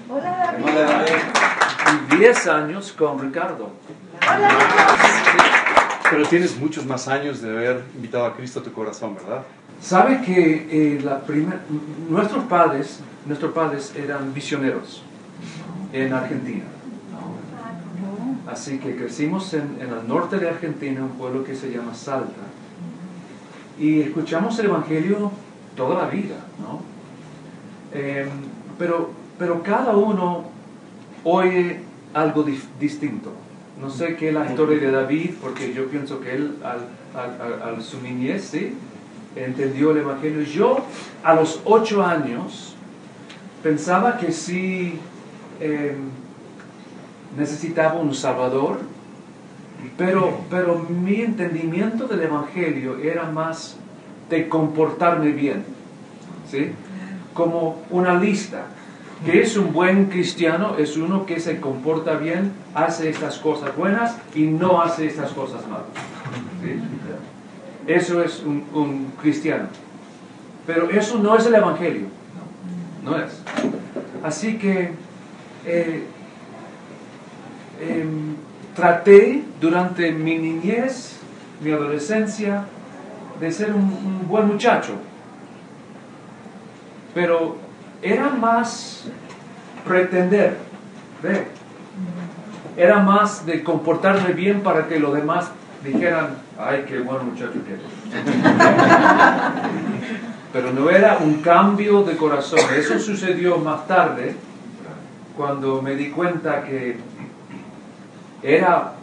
Hola, 0.10 0.56
David. 0.58 2.14
Y 2.14 2.16
10 2.18 2.48
años 2.48 2.94
con 2.98 3.20
Ricardo. 3.20 3.72
Pero 6.10 6.26
tienes 6.28 6.58
muchos 6.58 6.86
más 6.86 7.08
años 7.10 7.42
de 7.42 7.50
haber 7.50 7.84
invitado 7.96 8.26
a 8.26 8.36
Cristo 8.36 8.60
a 8.62 8.64
tu 8.64 8.72
corazón, 8.72 9.16
¿verdad? 9.16 9.42
¿Sabe 9.82 10.22
que 10.22 10.68
eh, 10.96 11.02
la 11.04 11.20
primer- 11.22 11.60
nuestros 12.10 12.46
padres, 12.46 13.02
nuestros 13.26 13.52
padres 13.54 13.94
eran 13.98 14.34
misioneros 14.34 15.04
en 15.92 16.14
Argentina? 16.14 16.64
Así 18.54 18.78
que 18.78 18.96
crecimos 18.96 19.54
en, 19.54 19.78
en 19.82 19.89
el 19.92 20.08
norte 20.08 20.38
de 20.38 20.48
Argentina, 20.50 21.02
un 21.04 21.18
pueblo 21.18 21.44
que 21.44 21.56
se 21.56 21.72
llama 21.72 21.94
Salta. 21.94 22.44
y 23.80 24.02
escuchamos 24.02 24.58
el 24.60 24.68
Evangelio 24.68 25.32
toda 25.76 26.04
la 26.04 26.10
vida, 26.10 26.36
¿no? 26.60 26.82
Eh, 27.94 28.28
pero, 28.78 29.10
pero 29.39 29.63
cada 29.63 29.96
uno 29.98 30.46
oye 31.24 31.80
algo 32.13 32.46
distinto. 32.80 33.32
No 33.82 33.89
sé 33.89 34.16
qué 34.16 34.28
es 34.30 34.34
la 34.36 34.46
historia 34.46 34.78
de 34.80 34.92
David, 34.92 35.32
porque 35.42 35.74
yo 35.74 35.88
pienso 35.88 36.20
que 36.22 36.36
él 36.36 36.56
al, 36.63 36.80
al- 37.20 37.42
al- 37.42 37.62
al 37.76 37.82
su 37.84 38.00
niñez, 38.02 38.44
¿sí? 38.52 38.74
entendió 39.36 39.92
el 39.92 39.98
Evangelio. 39.98 40.44
Yo 40.44 40.86
a 41.24 41.34
los 41.34 41.60
ocho 41.66 42.04
años 42.06 42.76
pensaba 43.63 44.18
que 44.18 44.32
sí 44.32 45.00
eh, 45.60 45.96
necesitaba 47.38 48.00
un 48.00 48.13
Salvador, 48.13 48.80
pero, 49.98 50.39
pero 50.50 50.80
mi 50.80 51.22
entendimiento 51.22 52.08
del 52.08 52.22
Evangelio 52.22 52.98
era 53.00 53.26
más 53.30 53.78
de 54.30 54.48
comportarme 54.48 55.32
bien, 55.32 55.65
¿sí? 56.50 56.72
Como 57.34 57.82
una 57.89 58.15
lista. 58.15 58.65
Que 59.26 59.41
es 59.41 59.56
un 59.56 59.72
buen 59.72 60.08
cristiano, 60.08 60.76
es 60.78 60.98
uno 60.98 61.26
que 61.26 61.39
se 61.39 61.62
comporta 61.62 62.17
bien, 62.17 62.52
hace 62.74 63.10
estas 63.10 63.38
cosas 63.38 63.74
buenas 63.78 64.17
y 64.36 64.41
no 64.43 64.82
hace 64.82 65.06
estas 65.08 65.32
cosas 65.32 65.62
malas. 65.67 65.86
Eso 67.88 68.22
es 68.22 68.43
un, 68.46 68.65
un 68.74 69.13
cristiano. 69.22 69.67
Pero 70.65 70.89
eso 70.89 71.19
no 71.19 71.38
es 71.38 71.46
el 71.46 71.56
Evangelio. 71.56 72.08
No 73.04 73.17
es. 73.17 73.41
Así 74.24 74.58
que 74.58 74.91
eh, 75.65 76.04
em, 77.89 78.36
traté 78.76 79.43
durante 79.60 80.12
mi 80.12 80.38
niñez, 80.38 81.17
mi 81.62 81.72
adolescencia, 81.72 82.65
de 83.39 83.52
ser 83.52 83.74
un, 83.74 83.84
un 83.84 84.28
buen 84.28 84.48
muchacho. 84.48 84.93
Pero 87.13 87.58
era 88.02 88.30
más 88.30 89.06
pretender. 89.86 90.58
Era 92.76 93.00
más 93.00 93.46
de 93.46 93.63
comportarme 93.63 94.34
bien 94.34 94.62
para 94.62 94.88
que 94.88 95.00
los 95.00 95.13
demás 95.13 95.52
dijeran, 95.84 96.38
ay, 96.60 96.86
qué 96.88 97.00
buen 97.00 97.26
muchacho 97.26 97.54
que. 97.54 97.78
Pero 100.54 100.72
no 100.72 100.89
era 100.89 101.17
un 101.17 101.41
cambio 101.41 102.04
de 102.04 102.15
corazón. 102.15 102.60
Eso 102.78 103.00
sucedió 103.00 103.58
más 103.58 103.88
tarde, 103.88 104.36
cuando 105.36 105.82
me 105.82 105.96
di 105.96 106.10
cuenta 106.10 106.63
que 106.63 106.98
era 108.44 108.94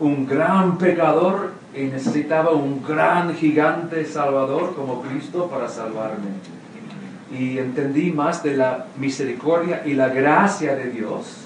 un 0.00 0.26
gran 0.26 0.78
pecador 0.78 1.52
y 1.74 1.82
necesitaba 1.82 2.50
un 2.52 2.82
gran 2.82 3.34
gigante 3.34 4.04
salvador 4.06 4.74
como 4.74 5.02
Cristo 5.02 5.48
para 5.48 5.68
salvarme. 5.68 6.30
Y 7.30 7.58
entendí 7.58 8.10
más 8.10 8.42
de 8.42 8.56
la 8.56 8.86
misericordia 8.98 9.82
y 9.84 9.94
la 9.94 10.08
gracia 10.08 10.74
de 10.74 10.90
Dios, 10.90 11.44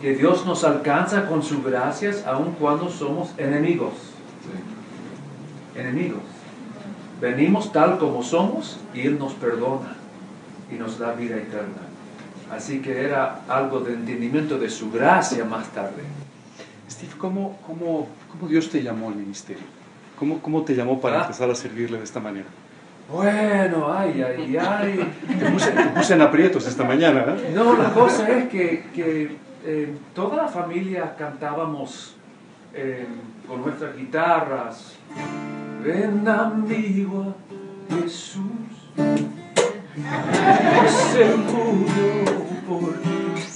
que 0.00 0.14
Dios 0.14 0.44
nos 0.44 0.64
alcanza 0.64 1.26
con 1.28 1.42
sus 1.42 1.62
gracias 1.62 2.26
aun 2.26 2.56
cuando 2.58 2.88
somos 2.88 3.30
enemigos. 3.38 3.92
Enemigos. 5.76 6.22
Venimos 7.20 7.70
tal 7.70 7.98
como 7.98 8.24
somos 8.24 8.80
y 8.92 9.02
Él 9.02 9.18
nos 9.18 9.34
perdona 9.34 9.94
y 10.72 10.74
nos 10.74 10.98
da 10.98 11.12
vida 11.12 11.36
eterna. 11.36 11.82
Así 12.50 12.80
que 12.80 13.04
era 13.04 13.42
algo 13.48 13.80
de 13.80 13.94
entendimiento 13.94 14.58
de 14.58 14.68
su 14.68 14.90
gracia 14.90 15.44
más 15.44 15.68
tarde. 15.68 16.02
Steve, 16.92 17.12
¿cómo, 17.18 17.58
cómo, 17.66 18.08
cómo 18.30 18.48
Dios 18.48 18.68
te 18.70 18.82
llamó 18.82 19.08
al 19.08 19.16
ministerio? 19.16 19.64
¿Cómo, 20.18 20.38
cómo 20.40 20.62
te 20.62 20.74
llamó 20.74 21.00
para 21.00 21.18
Ah. 21.18 21.22
empezar 21.22 21.50
a 21.50 21.54
servirle 21.54 21.98
de 21.98 22.04
esta 22.04 22.20
manera? 22.20 22.46
Bueno, 23.10 23.92
ay, 23.92 24.22
ay, 24.22 24.56
ay. 24.56 25.12
Te 25.38 25.50
puse, 25.50 25.70
te 25.72 25.82
puse 25.88 26.14
en 26.14 26.20
aprietos 26.22 26.66
esta 26.66 26.84
mañana, 26.84 27.24
¿eh? 27.28 27.52
No, 27.54 27.76
la 27.76 27.90
cosa 27.92 28.28
es 28.28 28.48
que, 28.48 28.84
que, 28.94 29.36
eh, 29.64 29.94
toda 30.14 30.36
la 30.36 30.48
familia 30.48 31.14
cantábamos 31.18 32.14
eh, 32.74 33.06
con 33.48 33.62
nuestras 33.62 33.96
guitarras. 33.96 34.94
Ven 35.84 36.26
amigo 36.28 37.34
Jesús, 37.90 38.42
se 41.12 41.24
murió 41.36 42.24
por 42.24 42.34
ti. 42.36 42.41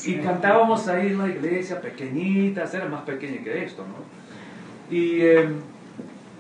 Y 0.07 0.14
cantábamos 0.16 0.87
ahí 0.88 1.09
en 1.09 1.19
la 1.19 1.29
iglesia, 1.29 1.81
pequeñitas, 1.81 2.73
era 2.75 2.87
más 2.87 3.03
pequeña 3.03 3.42
que 3.42 3.64
esto, 3.64 3.83
¿no? 3.83 4.95
Y, 4.95 5.21
eh, 5.21 5.49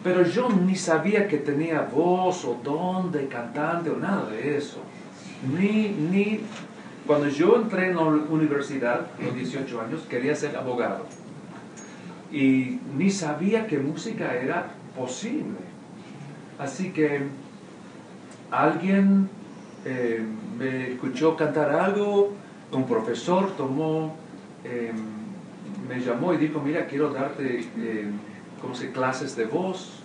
pero 0.04 0.22
yo 0.22 0.48
ni 0.48 0.76
sabía 0.76 1.26
que 1.26 1.38
tenía 1.38 1.80
voz 1.80 2.44
o 2.44 2.60
don 2.62 3.10
de 3.10 3.26
cantante 3.26 3.90
o 3.90 3.96
nada 3.96 4.30
de 4.30 4.56
eso. 4.56 4.78
Ni, 5.58 5.88
ni 5.88 6.40
cuando 7.06 7.28
yo 7.28 7.56
entré 7.56 7.90
en 7.90 7.96
la 7.96 8.02
universidad, 8.02 9.06
a 9.18 9.22
los 9.24 9.34
18 9.34 9.80
años, 9.80 10.06
quería 10.08 10.34
ser 10.36 10.56
abogado. 10.56 11.06
Y 12.32 12.78
ni 12.96 13.10
sabía 13.10 13.66
que 13.66 13.78
música 13.78 14.34
era 14.34 14.66
posible. 14.96 15.58
Así 16.58 16.90
que 16.90 17.22
alguien 18.50 19.28
eh, 19.84 20.24
me 20.58 20.92
escuchó 20.92 21.36
cantar 21.36 21.70
algo, 21.70 22.32
un 22.72 22.86
profesor 22.86 23.56
tomó, 23.56 24.16
eh, 24.64 24.92
me 25.88 26.00
llamó 26.00 26.34
y 26.34 26.38
dijo, 26.38 26.60
mira, 26.60 26.86
quiero 26.86 27.10
darte 27.10 27.60
eh, 27.78 28.10
¿cómo 28.60 28.74
se, 28.74 28.90
clases 28.90 29.36
de 29.36 29.44
voz. 29.44 30.00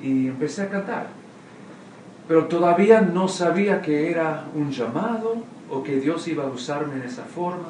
Y 0.00 0.28
empecé 0.28 0.62
a 0.62 0.68
cantar. 0.68 1.08
Pero 2.28 2.46
todavía 2.46 3.00
no 3.00 3.28
sabía 3.28 3.82
que 3.82 4.10
era 4.10 4.46
un 4.54 4.70
llamado 4.70 5.36
o 5.70 5.82
que 5.82 6.00
Dios 6.00 6.26
iba 6.28 6.44
a 6.44 6.48
usarme 6.48 6.96
en 6.96 7.02
esa 7.02 7.24
forma. 7.24 7.68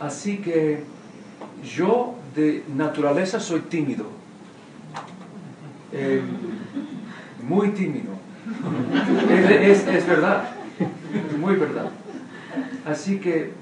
Así 0.00 0.38
que 0.38 0.82
yo 1.64 2.14
de 2.34 2.64
naturaleza 2.76 3.40
soy 3.40 3.60
tímido. 3.60 4.06
Eh, 5.92 6.20
muy 7.48 7.70
tímido. 7.70 8.12
Es 9.60 10.06
verdad. 10.06 10.53
Muy 11.44 11.56
verdad. 11.56 11.90
Así 12.86 13.18
que 13.18 13.52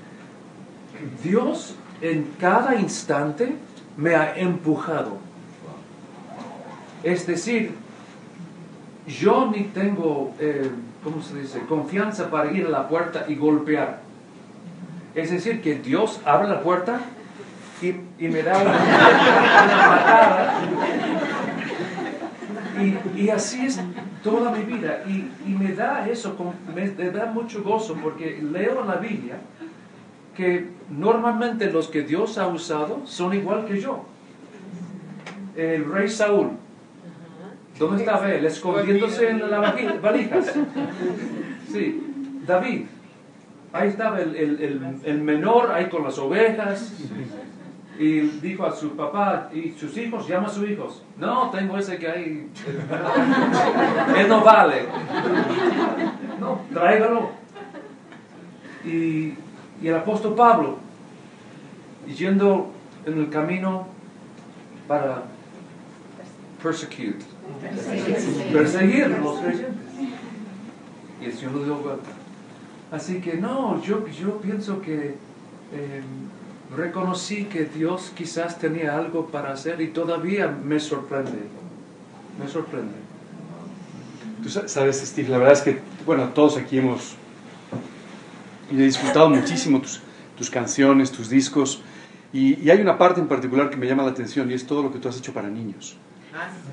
Dios 1.24 1.74
en 2.00 2.32
cada 2.38 2.76
instante 2.76 3.56
me 3.96 4.14
ha 4.14 4.36
empujado. 4.36 5.16
Es 7.02 7.26
decir, 7.26 7.74
yo 9.08 9.50
ni 9.50 9.64
tengo, 9.64 10.32
eh, 10.38 10.70
¿cómo 11.02 11.22
se 11.22 11.40
dice?, 11.40 11.58
confianza 11.68 12.30
para 12.30 12.52
ir 12.52 12.66
a 12.66 12.68
la 12.68 12.88
puerta 12.88 13.24
y 13.26 13.34
golpear. 13.34 14.00
Es 15.16 15.32
decir, 15.32 15.60
que 15.60 15.74
Dios 15.74 16.20
abre 16.24 16.48
la 16.48 16.62
puerta 16.62 17.00
y, 17.82 18.28
me 18.28 18.44
da 18.44 18.58
una 18.58 18.78
patada. 18.78 20.54
Y, 22.80 23.20
y 23.22 23.28
así 23.30 23.66
es 23.66 23.80
toda 24.22 24.50
mi 24.52 24.64
vida. 24.64 25.02
Y, 25.06 25.30
y 25.46 25.54
me 25.58 25.72
da 25.74 26.08
eso, 26.08 26.34
me, 26.74 26.86
me 26.90 27.10
da 27.10 27.26
mucho 27.26 27.62
gozo 27.62 27.96
porque 28.02 28.40
leo 28.42 28.80
en 28.82 28.88
la 28.88 28.96
Biblia 28.96 29.36
que 30.36 30.68
normalmente 30.90 31.70
los 31.70 31.88
que 31.88 32.02
Dios 32.02 32.38
ha 32.38 32.46
usado 32.46 33.02
son 33.04 33.34
igual 33.34 33.66
que 33.66 33.80
yo. 33.80 34.04
El 35.56 35.84
rey 35.92 36.08
Saúl, 36.08 36.52
¿dónde 37.78 38.02
estaba 38.04 38.32
él? 38.32 38.44
Escondiéndose 38.46 39.28
en 39.28 39.50
las 39.50 39.60
valijas. 40.02 40.54
Sí, 41.70 42.02
David, 42.46 42.86
ahí 43.74 43.88
estaba 43.88 44.20
el, 44.20 44.34
el- 44.34 44.60
el- 44.62 44.96
el 45.04 45.20
menor 45.20 45.70
ahí 45.72 45.90
con 45.90 46.04
las 46.04 46.18
ovejas. 46.18 46.92
Y 48.02 48.20
dijo 48.42 48.66
a 48.66 48.74
su 48.74 48.96
papá 48.96 49.48
y 49.54 49.70
sus 49.78 49.96
hijos, 49.96 50.26
llama 50.26 50.48
a 50.48 50.50
sus 50.50 50.68
hijos. 50.68 51.04
No, 51.16 51.50
tengo 51.50 51.78
ese 51.78 51.98
que 51.98 52.08
hay. 52.08 52.50
Él 54.18 54.28
no 54.28 54.42
vale. 54.42 54.86
No, 56.40 56.62
tráigalo. 56.74 57.30
Y, 58.84 59.34
y 59.80 59.86
el 59.86 59.94
apóstol 59.94 60.34
Pablo, 60.34 60.78
yendo 62.08 62.72
en 63.06 63.18
el 63.18 63.30
camino 63.30 63.86
para 64.88 65.22
persecute, 66.60 67.24
perseguir 68.52 69.04
a 69.04 69.18
los 69.18 69.38
creyentes. 69.38 69.94
Y 71.20 71.24
el 71.26 71.32
Señor 71.32 71.52
lo 71.52 71.64
dio 71.64 71.76
vuelta. 71.76 72.10
Así 72.90 73.20
que 73.20 73.34
no, 73.34 73.80
yo, 73.80 74.04
yo 74.08 74.38
pienso 74.38 74.82
que 74.82 75.14
eh, 75.72 76.02
reconocí 76.76 77.44
que 77.44 77.64
Dios 77.64 78.12
quizás 78.14 78.58
tenía 78.58 78.96
algo 78.96 79.26
para 79.26 79.52
hacer 79.52 79.80
y 79.80 79.88
todavía 79.88 80.48
me 80.48 80.80
sorprende. 80.80 81.38
Me 82.42 82.48
sorprende. 82.48 82.94
Tú 84.42 84.48
sa- 84.48 84.66
sabes, 84.68 85.00
Steve, 85.04 85.28
la 85.28 85.38
verdad 85.38 85.52
es 85.54 85.60
que, 85.62 85.78
bueno, 86.06 86.28
todos 86.30 86.56
aquí 86.56 86.78
hemos 86.78 87.14
y 88.70 88.80
he 88.80 88.84
disfrutado 88.84 89.28
muchísimo 89.28 89.80
tus, 89.80 90.00
tus 90.36 90.48
canciones, 90.48 91.12
tus 91.12 91.28
discos, 91.28 91.82
y, 92.32 92.58
y 92.64 92.70
hay 92.70 92.80
una 92.80 92.96
parte 92.96 93.20
en 93.20 93.28
particular 93.28 93.68
que 93.68 93.76
me 93.76 93.86
llama 93.86 94.02
la 94.02 94.10
atención 94.10 94.50
y 94.50 94.54
es 94.54 94.66
todo 94.66 94.82
lo 94.82 94.90
que 94.92 94.98
tú 94.98 95.08
has 95.08 95.18
hecho 95.18 95.34
para 95.34 95.48
niños. 95.50 95.96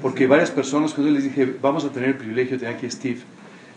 Porque 0.02 0.26
varias 0.26 0.50
personas, 0.52 0.94
cuando 0.94 1.12
les 1.12 1.26
dije, 1.26 1.58
vamos 1.62 1.84
a 1.84 1.90
tener 1.90 2.10
el 2.10 2.16
privilegio 2.16 2.54
de 2.54 2.60
tener 2.60 2.76
aquí 2.78 2.86
a 2.86 2.92
Steve, 2.92 3.20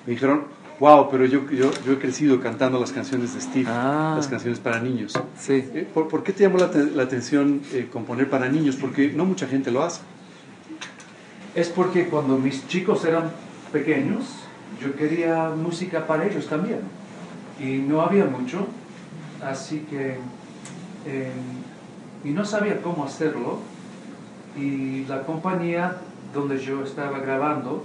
me 0.06 0.12
dijeron, 0.12 0.44
wow, 0.82 1.08
pero 1.08 1.24
yo, 1.26 1.48
yo, 1.50 1.70
yo 1.86 1.92
he 1.92 1.98
crecido 1.98 2.40
cantando 2.40 2.80
las 2.80 2.90
canciones 2.90 3.34
de 3.34 3.40
Steve, 3.40 3.68
Ah. 3.70 4.14
las 4.16 4.26
canciones 4.26 4.58
para 4.58 4.80
niños. 4.80 5.12
Sí. 5.38 5.64
Eh, 5.74 5.86
¿Por, 5.94 6.08
por 6.08 6.24
qué 6.24 6.32
te 6.32 6.42
llamó 6.42 6.58
la, 6.58 6.70
la 6.94 7.04
atención 7.04 7.60
eh, 7.72 7.88
componer 7.92 8.28
para 8.28 8.48
niños? 8.48 8.74
Porque 8.74 9.12
no 9.12 9.24
mucha 9.24 9.46
gente 9.46 9.70
lo 9.70 9.84
hace. 9.84 10.00
Es 11.54 11.68
porque 11.68 12.08
cuando 12.08 12.36
mis 12.36 12.66
chicos 12.66 13.04
eran 13.04 13.30
pequeños, 13.72 14.24
yo 14.82 14.96
quería 14.96 15.50
música 15.50 16.04
para 16.08 16.26
ellos 16.26 16.48
también. 16.48 16.80
Y 17.60 17.76
no 17.76 18.00
había 18.02 18.24
mucho, 18.24 18.66
así 19.40 19.86
que... 19.88 20.16
eh, 21.06 21.30
y 22.24 22.30
no 22.30 22.44
sabía 22.44 22.82
cómo 22.82 23.04
hacerlo. 23.04 23.60
Y 24.58 25.04
la 25.06 25.22
compañía 25.22 25.96
donde 26.34 26.58
yo 26.58 26.82
estaba 26.82 27.20
grabando 27.20 27.84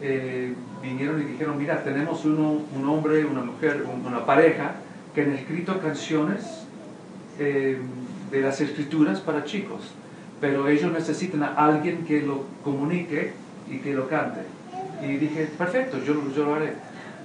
eh, 0.00 0.52
vinieron 0.82 1.20
y 1.20 1.24
dijeron, 1.24 1.58
mira, 1.58 1.82
tenemos 1.82 2.24
uno, 2.24 2.60
un 2.74 2.88
hombre, 2.88 3.24
una 3.24 3.42
mujer, 3.42 3.84
un- 3.92 4.06
una 4.06 4.24
pareja 4.24 4.72
que 5.14 5.22
han 5.22 5.32
escrito 5.32 5.80
canciones 5.80 6.64
eh, 7.38 7.78
de 8.30 8.40
las 8.40 8.60
escrituras 8.60 9.20
para 9.20 9.44
chicos, 9.44 9.92
pero 10.40 10.68
ellos 10.68 10.92
necesitan 10.92 11.42
a 11.42 11.54
alguien 11.54 12.04
que 12.04 12.20
lo 12.22 12.44
comunique 12.64 13.32
y 13.70 13.78
que 13.78 13.92
lo 13.94 14.08
cante. 14.08 14.40
Y 15.02 15.16
dije, 15.16 15.48
perfecto, 15.56 15.98
yo, 16.04 16.14
yo 16.34 16.44
lo 16.44 16.54
haré. 16.56 16.72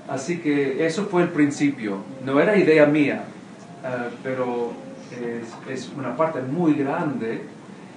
Así 0.07 0.39
que 0.39 0.85
eso 0.85 1.05
fue 1.05 1.23
el 1.23 1.29
principio. 1.29 1.97
No 2.25 2.39
era 2.39 2.55
idea 2.57 2.85
mía, 2.85 3.23
ah, 3.83 4.07
pero 4.23 4.73
es, 5.11 5.71
es 5.71 5.91
una 5.97 6.15
parte 6.15 6.41
muy 6.41 6.73
grande. 6.73 7.41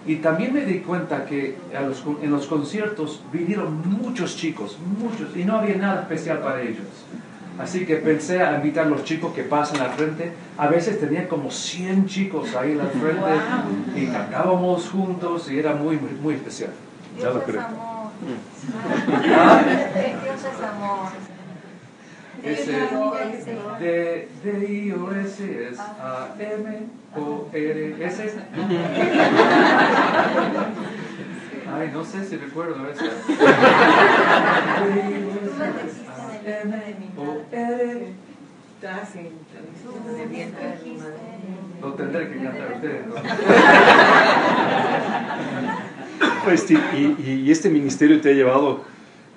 Y 0.07 0.17
también 0.17 0.53
me 0.55 0.65
di 0.65 0.79
cuenta 0.81 1.25
que 1.27 1.57
a 1.77 1.81
los 1.83 2.01
con- 2.01 2.19
en 2.23 2.31
los 2.31 2.47
conciertos 2.47 3.21
vinieron 3.33 3.83
muchos 4.01 4.37
chicos, 4.37 4.79
muchos, 4.99 5.37
y 5.37 5.45
no 5.45 5.57
había 5.57 5.77
nada 5.77 6.03
especial 6.03 6.39
para 6.39 6.63
ellos. 6.63 6.87
Así 7.59 7.87
que 7.87 7.97
pensé 7.97 8.43
a 8.43 8.57
invitar 8.57 8.87
a 8.87 8.91
los 8.91 9.03
chicos 9.05 9.33
que 9.33 9.43
pasan 9.43 9.81
al 9.81 9.91
frente. 9.93 10.31
A 10.59 10.69
veces 10.69 11.01
tenía 11.01 11.27
como 11.27 11.51
100 11.51 12.07
chicos 12.07 12.55
ahí 12.55 12.79
al 12.79 12.89
frente 12.91 14.01
y 14.01 14.07
cantábamos 14.07 14.89
juntos 14.91 15.51
y 15.51 15.59
era 15.59 15.75
muy, 15.75 15.97
muy, 15.97 16.11
muy 16.23 16.35
especial. 16.35 16.71
Ya 17.19 17.31
lo 17.31 17.33
Dios 17.33 17.43
es 17.43 17.51
creo. 17.55 17.61
amor. 17.67 18.11
Ah, 19.35 19.63
Dios 20.23 20.41
es 20.41 20.63
amor. 20.63 21.09
Dios 22.43 22.59
De, 23.81 24.29
de 24.45 24.73
I 24.73 24.93
O 24.93 25.11
S 25.13 25.69
es 25.71 25.79
A 25.79 26.35
M 26.39 26.67
O 27.17 27.49
R 27.53 27.97
S. 28.07 28.33
Ay, 31.79 31.91
no 31.93 32.05
sé 32.05 32.25
si 32.25 32.37
recuerdo 32.37 32.89
esa. 32.91 33.05
De 33.05 33.11
I 33.11 33.13
O 35.25 35.27
S 35.45 35.53
A 36.09 36.11
M 36.63 36.73
O 37.17 37.21
R. 37.53 38.07
Lo 41.83 41.93
tendré 41.95 42.29
que 42.31 42.37
cantar 42.43 42.73
ustedes. 42.75 43.03
Pues, 46.45 46.71
y, 46.71 46.75
y- 46.75 47.43
y 47.47 47.51
este 47.51 47.69
ministerio 47.71 48.21
te 48.21 48.31
ha 48.31 48.33
llevado, 48.33 48.83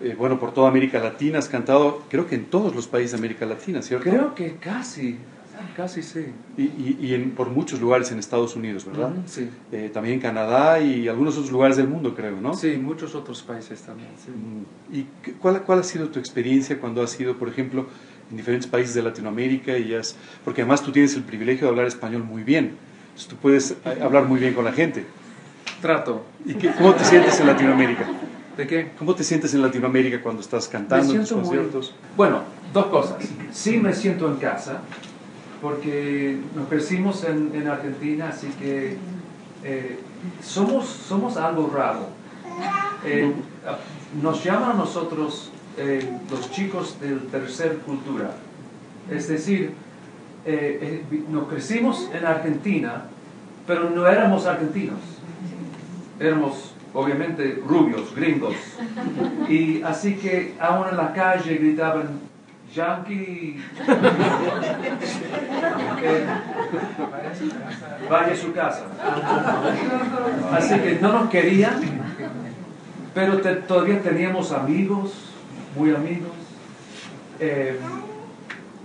eh, 0.01 0.15
bueno, 0.17 0.39
por 0.39 0.53
toda 0.53 0.69
América 0.69 0.99
Latina, 0.99 1.39
has 1.39 1.49
cantado, 1.49 2.03
creo 2.09 2.27
que 2.27 2.35
en 2.35 2.45
todos 2.45 2.75
los 2.75 2.87
países 2.87 3.11
de 3.11 3.17
América 3.17 3.45
Latina, 3.45 3.81
¿cierto? 3.81 4.09
Creo 4.09 4.35
que 4.35 4.55
casi, 4.55 5.17
casi 5.75 6.01
sí. 6.03 6.27
Y, 6.57 6.63
y- 6.63 6.97
y 7.01 7.13
en, 7.15 7.31
por 7.31 7.49
muchos 7.49 7.79
lugares 7.81 8.11
en 8.11 8.19
Estados 8.19 8.55
Unidos, 8.55 8.85
¿verdad? 8.85 9.11
Sí. 9.25 9.49
Eh, 9.71 9.89
también 9.93 10.15
en 10.15 10.21
Canadá 10.21 10.79
y 10.79 11.07
algunos 11.07 11.35
otros 11.37 11.51
lugares 11.51 11.77
del 11.77 11.87
mundo, 11.87 12.15
creo, 12.15 12.39
¿no? 12.39 12.53
Sí, 12.53 12.77
muchos 12.81 13.13
otros 13.15 13.41
países 13.41 13.81
también. 13.81 14.09
sí. 14.23 14.31
Mm, 14.31 14.95
¿Y 14.95 15.05
cuál, 15.39 15.61
cuál 15.63 15.79
ha 15.79 15.83
sido 15.83 16.07
tu 16.07 16.19
experiencia 16.19 16.79
cuando 16.79 17.01
has 17.03 17.19
ido, 17.19 17.35
por 17.35 17.49
ejemplo, 17.49 17.85
en 18.31 18.37
diferentes 18.37 18.67
países 18.69 18.93
de 18.95 19.01
Latinoamérica? 19.03 19.77
y 19.77 19.93
has, 19.93 20.15
Porque 20.45 20.61
además 20.61 20.81
tú 20.81 20.91
tienes 20.91 21.13
el 21.15 21.23
privilegio 21.23 21.65
de 21.67 21.71
hablar 21.71 21.85
español 21.87 22.23
muy 22.23 22.43
bien. 22.43 22.71
Entonces 23.09 23.27
tú 23.27 23.35
puedes 23.35 23.71
eh, 23.71 23.99
hablar 24.01 24.25
muy 24.25 24.39
bien 24.39 24.53
con 24.53 24.63
la 24.65 24.71
gente. 24.71 25.03
Trato. 25.81 26.23
¿Y 26.45 26.53
qué- 26.55 26.71
cómo 26.71 26.93
te 26.93 27.03
sientes 27.03 27.39
en 27.39 27.47
Latinoamérica? 27.47 28.07
¿De 28.59 28.67
qué? 28.67 28.91
¿Cómo 28.99 29.15
te 29.15 29.23
sientes 29.23 29.53
en 29.53 29.61
Latinoamérica 29.61 30.21
cuando 30.21 30.41
estás 30.41 30.67
cantando 30.67 31.13
en 31.13 31.21
tus 31.21 31.31
muy... 31.31 31.43
conciertos? 31.43 31.95
Bueno, 32.17 32.41
dos 32.73 32.87
cosas. 32.87 33.15
Sí 33.53 33.77
me 33.77 33.93
siento 33.93 34.27
en 34.27 34.35
casa, 34.35 34.81
porque 35.61 36.37
nos 36.53 36.67
crecimos 36.67 37.23
en, 37.23 37.51
en 37.55 37.69
Argentina, 37.69 38.27
así 38.27 38.47
que 38.59 38.97
eh, 39.63 39.99
somos, 40.43 40.87
somos 40.87 41.37
algo 41.37 41.71
raro. 41.73 42.09
Eh, 43.05 43.31
nos 44.21 44.43
llaman 44.43 44.71
a 44.71 44.73
nosotros 44.73 45.51
eh, 45.77 46.05
los 46.29 46.51
chicos 46.51 46.99
del 46.99 47.27
tercer 47.27 47.77
cultura. 47.77 48.31
Es 49.09 49.29
decir, 49.29 49.71
nos 51.29 51.47
crecimos 51.47 52.09
en 52.13 52.25
Argentina, 52.25 53.05
pero 53.65 53.89
no 53.89 54.05
éramos 54.05 54.45
argentinos. 54.45 54.99
Éramos 56.19 56.68
obviamente 56.93 57.61
rubios, 57.65 58.13
gringos. 58.15 58.55
Y 59.47 59.81
así 59.83 60.15
que 60.15 60.55
aún 60.59 60.87
en 60.89 60.97
la 60.97 61.13
calle 61.13 61.55
gritaban, 61.55 62.09
Yankee, 62.73 63.59
eh, 66.03 66.25
vaya 68.09 68.33
a 68.33 68.35
su 68.35 68.53
casa. 68.53 68.85
Así 70.51 70.75
que 70.79 70.99
no 71.01 71.11
nos 71.13 71.29
querían, 71.29 71.79
pero 73.13 73.37
te- 73.41 73.55
todavía 73.55 74.01
teníamos 74.01 74.51
amigos, 74.51 75.13
muy 75.75 75.93
amigos. 75.93 76.31
Eh, 77.39 77.79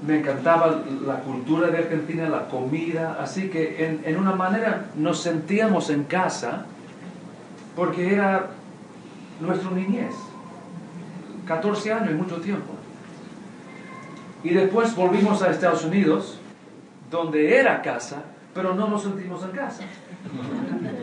me 0.07 0.19
encantaba 0.19 0.83
la 1.07 1.21
cultura 1.21 1.69
de 1.69 1.79
Argentina, 1.79 2.29
la 2.29 2.47
comida, 2.49 3.17
así 3.21 3.49
que 3.49 3.87
en, 3.87 4.01
en 4.05 4.19
una 4.19 4.33
manera 4.33 4.87
nos 4.97 5.23
sentíamos 5.23 5.89
en 5.91 6.05
casa 6.05 6.67
porque 7.77 8.13
era 8.15 8.51
nuestra 9.41 9.71
niñez. 9.71 10.15
14 11.47 11.93
años 11.93 12.11
y 12.13 12.15
mucho 12.15 12.37
tiempo. 12.41 12.73
Y 14.43 14.51
después 14.51 14.95
volvimos 14.95 15.43
a 15.43 15.51
Estados 15.51 15.85
Unidos, 15.85 16.39
donde 17.11 17.59
era 17.59 17.83
casa, 17.83 18.23
pero 18.55 18.75
no 18.75 18.89
nos 18.89 19.03
sentimos 19.03 19.43
en 19.45 19.51
casa. 19.51 19.83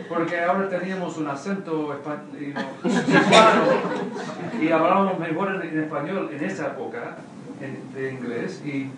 Porque 0.08 0.40
ahora 0.40 0.68
teníamos 0.68 1.16
un 1.18 1.28
acento 1.28 1.96
hispano 2.84 3.62
y 4.60 4.68
hablábamos 4.70 5.18
mejor 5.18 5.64
en 5.64 5.80
español 5.80 6.30
en 6.32 6.44
esa 6.44 6.68
época 6.68 7.16
en- 7.60 7.92
de 7.94 8.12
inglés 8.12 8.62
y, 8.64 8.90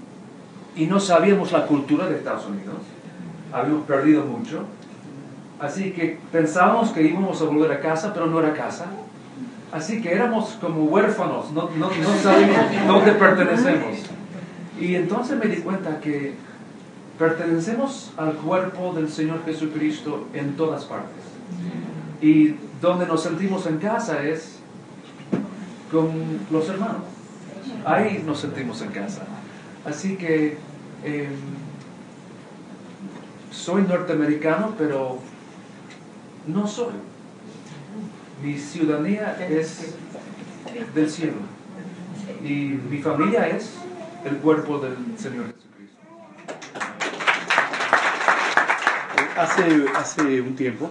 y 0.77 0.87
no 0.87 0.99
sabíamos 0.99 1.53
la 1.53 1.67
cultura 1.67 2.07
de 2.09 2.17
Estados 2.17 2.47
Unidos. 2.47 2.77
Habíamos 3.53 3.85
perdido 3.87 4.25
mucho. 4.25 4.65
Así 5.61 5.93
que 5.93 6.19
pensábamos 6.33 6.91
que 6.91 7.03
íbamos 7.03 7.41
a 7.41 7.45
volver 7.45 7.73
a 7.73 7.81
casa, 7.81 8.13
pero 8.13 8.27
no 8.27 8.41
era 8.41 8.55
casa. 8.55 8.87
Así 9.73 10.01
que 10.01 10.13
éramos 10.13 10.57
como 10.61 10.85
huérfanos, 10.85 11.51
no, 11.53 11.71
no, 11.71 11.91
no 11.91 12.15
sabíamos 12.23 12.67
dónde 12.87 13.13
pertenecemos. 13.13 13.99
Y 14.81 14.95
entonces 14.95 15.39
me 15.39 15.47
di 15.47 15.57
cuenta 15.63 16.01
que 16.01 16.35
pertenecemos 17.19 18.13
al 18.17 18.35
cuerpo 18.35 18.93
del 18.93 19.09
Señor 19.09 19.45
Jesucristo 19.45 20.27
en 20.35 20.57
todas 20.57 20.85
partes. 20.85 21.23
Y 22.21 22.57
donde 22.81 23.07
nos 23.07 23.23
sentimos 23.23 23.67
en 23.67 23.79
casa 23.79 24.23
es 24.23 24.59
con 25.91 26.11
los 26.51 26.69
hermanos. 26.69 27.03
Ahí 27.85 28.23
nos 28.27 28.41
sentimos 28.41 28.81
en 28.83 28.89
casa. 28.89 29.23
Así 29.85 30.17
que 30.17 30.57
eh, 31.05 31.29
soy 33.51 33.83
norteamericano, 33.83 34.73
pero 34.79 35.19
no 36.47 36.67
soy. 36.67 36.95
Mi 38.43 38.59
ciudadanía 38.59 39.37
es 39.49 39.95
del 40.95 41.11
cielo. 41.11 41.35
Y 42.43 42.79
mi 42.91 42.99
familia 42.99 43.49
es 43.49 43.75
el 44.25 44.37
cuerpo 44.39 44.79
del 44.79 44.97
Señor 45.19 45.47
Jesucristo. 45.47 45.99
Hace, 49.37 49.87
hace 49.97 50.41
un 50.41 50.55
tiempo 50.55 50.91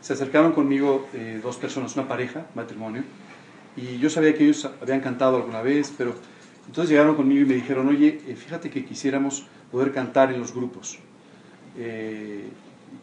se 0.00 0.12
acercaron 0.12 0.52
conmigo 0.52 1.06
eh, 1.12 1.40
dos 1.42 1.56
personas, 1.56 1.94
una 1.96 2.06
pareja, 2.08 2.46
matrimonio, 2.54 3.02
y 3.76 3.98
yo 3.98 4.10
sabía 4.10 4.34
que 4.34 4.44
ellos 4.44 4.68
habían 4.80 5.00
cantado 5.00 5.36
alguna 5.36 5.62
vez, 5.62 5.92
pero 5.96 6.14
entonces 6.66 6.90
llegaron 6.90 7.14
conmigo 7.14 7.42
y 7.42 7.44
me 7.44 7.54
dijeron, 7.54 7.88
oye, 7.88 8.20
eh, 8.26 8.34
fíjate 8.34 8.70
que 8.70 8.84
quisiéramos 8.84 9.46
poder 9.70 9.92
cantar 9.92 10.32
en 10.32 10.40
los 10.40 10.54
grupos. 10.54 10.98
Eh, 11.76 12.48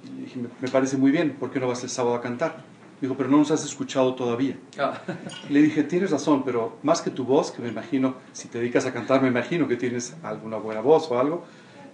y 0.03 0.21
dije, 0.21 0.39
me, 0.39 0.49
me 0.61 0.67
parece 0.67 0.97
muy 0.97 1.11
bien, 1.11 1.35
¿por 1.39 1.51
qué 1.51 1.59
no 1.59 1.67
vas 1.67 1.83
el 1.83 1.89
sábado 1.89 2.15
a 2.15 2.21
cantar? 2.21 2.63
Me 3.01 3.09
dijo, 3.09 3.17
pero 3.17 3.29
no 3.29 3.37
nos 3.37 3.51
has 3.51 3.65
escuchado 3.65 4.15
todavía. 4.15 4.57
Le 5.49 5.61
dije, 5.61 5.83
tienes 5.83 6.11
razón, 6.11 6.43
pero 6.45 6.77
más 6.81 7.01
que 7.01 7.11
tu 7.11 7.25
voz, 7.25 7.51
que 7.51 7.61
me 7.61 7.67
imagino, 7.67 8.15
si 8.31 8.47
te 8.47 8.59
dedicas 8.59 8.85
a 8.85 8.93
cantar, 8.93 9.21
me 9.21 9.27
imagino 9.27 9.67
que 9.67 9.75
tienes 9.75 10.15
alguna 10.23 10.57
buena 10.57 10.79
voz 10.79 11.11
o 11.11 11.19
algo, 11.19 11.43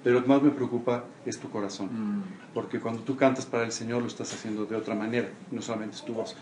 pero 0.03 0.15
lo 0.15 0.23
que 0.23 0.29
más 0.29 0.43
me 0.43 0.51
preocupa 0.51 1.05
es 1.25 1.39
tu 1.39 1.49
corazón. 1.49 1.87
Mm. 1.87 2.23
Porque 2.53 2.79
cuando 2.79 3.01
tú 3.01 3.15
cantas 3.15 3.47
para 3.47 3.63
el 3.63 3.71
Señor 3.71 4.01
lo 4.01 4.07
estás 4.07 4.31
haciendo 4.31 4.65
de 4.65 4.75
otra 4.75 4.93
manera, 4.93 5.29
no 5.49 5.61
solamente 5.61 5.95
es 5.95 6.03
tu 6.03 6.13
voz. 6.13 6.35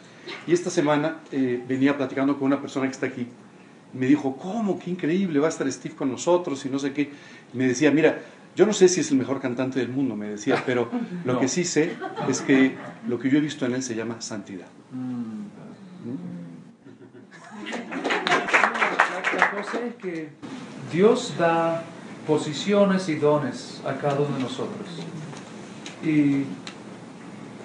Y 0.45 0.51
esta 0.51 0.69
semana 0.69 1.19
eh, 1.31 1.63
venía 1.65 1.95
platicando 1.95 2.37
con 2.37 2.47
una 2.47 2.59
persona 2.59 2.85
que 2.87 2.93
está 2.93 3.05
aquí. 3.05 3.27
y 3.93 3.97
Me 3.97 4.07
dijo, 4.07 4.35
¿cómo? 4.35 4.77
Qué 4.77 4.91
increíble, 4.91 5.39
va 5.39 5.47
a 5.47 5.49
estar 5.49 5.71
Steve 5.71 5.95
con 5.95 6.11
nosotros 6.11 6.65
y 6.65 6.69
no 6.69 6.79
sé 6.79 6.91
qué. 6.91 7.11
Y 7.53 7.57
me 7.57 7.65
decía, 7.65 7.91
mira, 7.91 8.21
yo 8.55 8.65
no 8.65 8.73
sé 8.73 8.87
si 8.89 8.99
es 9.01 9.11
el 9.11 9.17
mejor 9.17 9.39
cantante 9.39 9.79
del 9.79 9.89
mundo, 9.89 10.15
me 10.15 10.27
decía, 10.29 10.63
pero 10.65 10.89
lo 11.25 11.33
No. 11.33 11.39
que 11.39 11.47
sí 11.47 11.63
sé 11.63 11.95
es 12.27 12.41
que 12.41 12.75
lo 13.07 13.19
que 13.19 13.29
yo 13.29 13.37
he 13.37 13.41
visto 13.41 13.65
en 13.65 13.73
él 13.75 13.83
se 13.83 13.95
llama 13.95 14.19
santidad. 14.21 14.67
Mm. 14.91 15.39
La, 19.33 19.39
la 19.39 19.51
cosa 19.51 19.79
es 19.85 19.95
que 19.95 20.29
Dios 20.91 21.35
da 21.37 21.83
posiciones 22.27 23.09
y 23.09 23.15
dones 23.15 23.81
a 23.85 23.95
cada 23.95 24.19
uno 24.21 24.35
de 24.37 24.43
nosotros. 24.43 24.87
Y, 26.03 26.43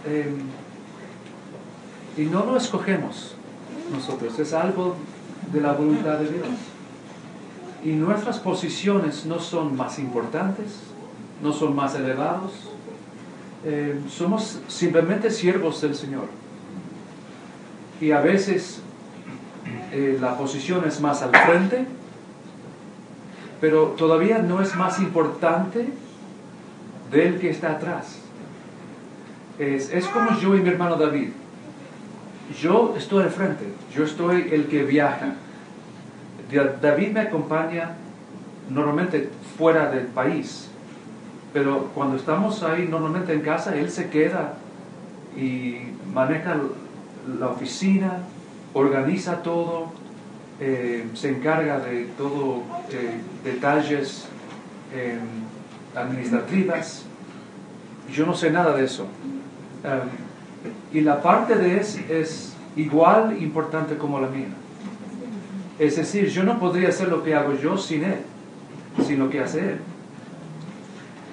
em, 0.06 0.38
y 2.16 2.22
no 2.22 2.44
lo 2.44 2.56
escogemos 2.56 3.34
nosotros, 3.92 4.38
es 4.38 4.52
algo 4.52 4.96
de 5.52 5.60
la 5.60 5.72
voluntad 5.72 6.18
de 6.18 6.28
Dios. 6.32 6.46
Y 7.84 7.90
nuestras 7.90 8.38
posiciones 8.38 9.26
no 9.26 9.38
son 9.38 9.76
más 9.76 9.98
importantes, 9.98 10.80
no 11.42 11.52
son 11.52 11.76
más 11.76 11.94
elevados, 11.94 12.52
eh, 13.66 14.00
somos 14.08 14.60
simplemente 14.68 15.30
siervos 15.30 15.82
del 15.82 15.94
Señor. 15.94 16.26
Y 18.00 18.10
a 18.10 18.20
veces 18.20 18.80
eh, 19.92 20.18
la 20.20 20.36
posición 20.36 20.84
es 20.86 21.00
más 21.00 21.22
al 21.22 21.30
frente, 21.30 21.86
pero 23.60 23.88
todavía 23.98 24.38
no 24.38 24.62
es 24.62 24.74
más 24.76 24.98
importante 24.98 25.88
del 27.10 27.38
que 27.38 27.50
está 27.50 27.72
atrás. 27.72 28.18
Es, 29.58 29.90
es 29.92 30.06
como 30.08 30.38
yo 30.40 30.56
y 30.56 30.60
mi 30.60 30.70
hermano 30.70 30.96
David. 30.96 31.28
Yo 32.60 32.94
estoy 32.96 33.24
al 33.24 33.30
frente, 33.30 33.64
yo 33.94 34.04
estoy 34.04 34.48
el 34.52 34.66
que 34.66 34.84
viaja. 34.84 35.34
Da- 36.54 36.76
David 36.80 37.12
me 37.12 37.20
acompaña 37.20 37.90
normalmente 38.70 39.28
fuera 39.58 39.90
del 39.90 40.06
país, 40.06 40.68
pero 41.52 41.90
cuando 41.94 42.16
estamos 42.16 42.62
ahí 42.62 42.88
normalmente 42.88 43.32
en 43.32 43.40
casa, 43.40 43.76
él 43.76 43.90
se 43.90 44.08
queda 44.08 44.54
y 45.36 45.78
maneja 46.12 46.56
la 47.38 47.48
oficina, 47.48 48.18
organiza 48.72 49.42
todo, 49.42 49.92
eh, 50.60 51.08
se 51.14 51.30
encarga 51.30 51.78
de 51.80 52.06
todo, 52.16 52.62
eh, 52.90 53.20
detalles 53.44 54.26
eh, 54.94 55.18
administrativas. 55.94 57.04
Yo 58.12 58.26
no 58.26 58.34
sé 58.34 58.50
nada 58.50 58.76
de 58.76 58.84
eso. 58.84 59.04
Um, 59.84 60.08
y 60.92 61.00
la 61.00 61.20
parte 61.22 61.56
de 61.56 61.72
él 61.74 61.80
es 61.80 62.54
igual 62.76 63.36
importante 63.42 63.96
como 63.96 64.20
la 64.20 64.28
mía. 64.28 64.48
Es 65.78 65.96
decir, 65.96 66.28
yo 66.28 66.44
no 66.44 66.60
podría 66.60 66.88
hacer 66.88 67.08
lo 67.08 67.24
que 67.24 67.34
hago 67.34 67.54
yo 67.54 67.76
sin 67.76 68.04
él, 68.04 68.18
sin 69.04 69.18
lo 69.18 69.28
que 69.28 69.40
hace 69.40 69.60
él. 69.60 69.78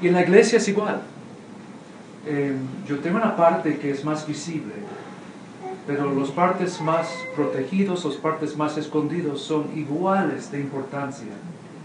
Y 0.02 0.08
en 0.08 0.16
la 0.16 0.24
iglesia 0.24 0.58
es 0.58 0.68
igual. 0.68 1.02
Eh, 2.26 2.56
yo 2.88 3.00
tengo 3.00 3.18
una 3.18 3.36
parte 3.36 3.78
que 3.78 3.92
es 3.92 4.04
más 4.04 4.28
visible, 4.28 4.74
pero 5.86 6.12
los 6.12 6.32
partes 6.32 6.82
más 6.82 7.08
protegidos, 7.36 8.04
los 8.04 8.16
partes 8.18 8.58
más 8.58 8.78
escondidos 8.78 9.42
son 9.42 9.68
iguales 9.76 10.52
de 10.52 10.60
importancia 10.60 11.28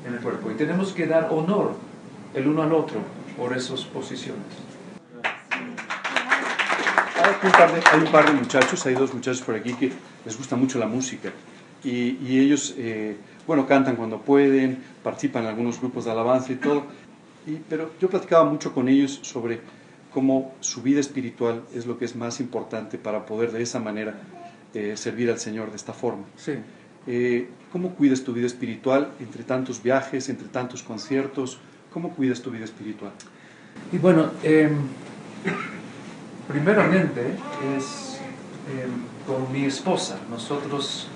en 0.06 0.14
el 0.14 0.20
cuerpo. 0.20 0.50
Y 0.50 0.54
tenemos 0.54 0.92
que 0.92 1.06
dar 1.06 1.28
honor 1.30 1.74
el 2.34 2.48
uno 2.48 2.62
al 2.62 2.72
otro 2.72 3.00
por 3.36 3.54
esas 3.54 3.84
posiciones. 3.84 4.42
De, 7.42 7.82
hay 7.92 8.00
un 8.00 8.12
par 8.12 8.26
de 8.26 8.32
muchachos, 8.32 8.86
hay 8.86 8.94
dos 8.94 9.12
muchachos 9.12 9.42
por 9.42 9.54
aquí 9.54 9.74
que 9.74 9.92
les 10.24 10.36
gusta 10.38 10.56
mucho 10.56 10.78
la 10.78 10.86
música 10.86 11.30
y, 11.84 12.18
y 12.26 12.40
ellos, 12.40 12.74
eh, 12.78 13.16
bueno, 13.46 13.66
cantan 13.66 13.96
cuando 13.96 14.20
pueden, 14.20 14.82
participan 15.02 15.44
en 15.44 15.50
algunos 15.50 15.80
grupos 15.80 16.04
de 16.04 16.10
alabanza 16.10 16.52
y 16.52 16.56
todo, 16.56 16.84
y, 17.46 17.56
pero 17.68 17.92
yo 18.00 18.08
platicaba 18.08 18.44
mucho 18.44 18.72
con 18.72 18.88
ellos 18.88 19.20
sobre 19.22 19.60
cómo 20.12 20.54
su 20.60 20.82
vida 20.82 21.00
espiritual 21.00 21.62
es 21.74 21.86
lo 21.86 21.98
que 21.98 22.06
es 22.06 22.16
más 22.16 22.40
importante 22.40 22.98
para 22.98 23.26
poder 23.26 23.52
de 23.52 23.62
esa 23.62 23.78
manera 23.78 24.14
eh, 24.74 24.96
servir 24.96 25.30
al 25.30 25.38
Señor 25.38 25.70
de 25.70 25.76
esta 25.76 25.92
forma. 25.92 26.24
Sí. 26.36 26.54
Eh, 27.06 27.48
¿Cómo 27.70 27.90
cuidas 27.90 28.22
tu 28.22 28.32
vida 28.32 28.46
espiritual 28.46 29.10
entre 29.20 29.44
tantos 29.44 29.82
viajes, 29.82 30.28
entre 30.28 30.48
tantos 30.48 30.82
conciertos? 30.82 31.58
¿Cómo 31.92 32.10
cuidas 32.10 32.40
tu 32.40 32.50
vida 32.50 32.64
espiritual? 32.64 33.12
Y 33.92 33.98
bueno, 33.98 34.30
eh, 34.42 34.70
primeramente 36.48 37.20
es 37.76 38.18
eh, 38.68 38.86
con 39.26 39.52
mi 39.52 39.66
esposa. 39.66 40.18
Nosotros 40.30 41.08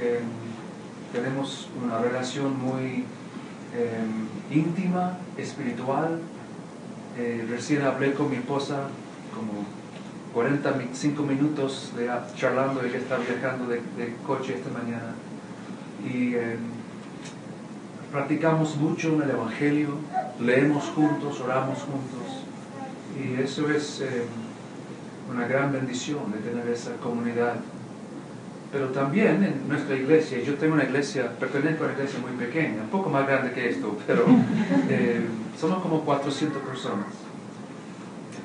eh, 0.00 0.20
tenemos 1.14 1.68
una 1.80 1.98
relación 1.98 2.58
muy 2.60 3.04
eh, 3.74 4.04
íntima, 4.50 5.18
espiritual. 5.36 6.20
Eh, 7.16 7.46
recién 7.48 7.82
hablé 7.82 8.14
con 8.14 8.30
mi 8.30 8.36
esposa 8.36 8.88
como 9.34 9.64
45 10.32 11.22
minutos 11.22 11.92
de, 11.96 12.10
charlando, 12.36 12.82
ella 12.82 12.98
está 12.98 13.16
viajando 13.18 13.66
de, 13.66 13.76
de 13.96 14.16
coche 14.26 14.54
esta 14.54 14.70
mañana. 14.70 15.14
Y 16.04 16.34
eh, 16.34 16.56
practicamos 18.10 18.76
mucho 18.76 19.14
en 19.14 19.22
el 19.22 19.30
Evangelio, 19.30 19.90
leemos 20.40 20.84
juntos, 20.90 21.40
oramos 21.40 21.78
juntos. 21.78 22.42
Y 23.16 23.40
eso 23.40 23.70
es 23.70 24.02
una 25.32 25.46
gran 25.46 25.72
bendición 25.72 26.32
de 26.32 26.38
tener 26.38 26.68
esa 26.68 26.96
comunidad. 26.96 27.54
Pero 28.74 28.88
también 28.88 29.44
en 29.44 29.68
nuestra 29.68 29.94
iglesia, 29.94 30.42
yo 30.42 30.54
tengo 30.54 30.74
una 30.74 30.82
iglesia, 30.82 31.30
pertenezco 31.38 31.84
a 31.84 31.86
una 31.86 31.94
iglesia 31.94 32.18
muy 32.18 32.32
pequeña, 32.44 32.82
un 32.82 32.88
poco 32.88 33.08
más 33.08 33.24
grande 33.24 33.52
que 33.52 33.70
esto, 33.70 33.96
pero 34.04 34.24
eh, 34.90 35.24
somos 35.56 35.80
como 35.80 36.00
400 36.00 36.60
personas. 36.60 37.06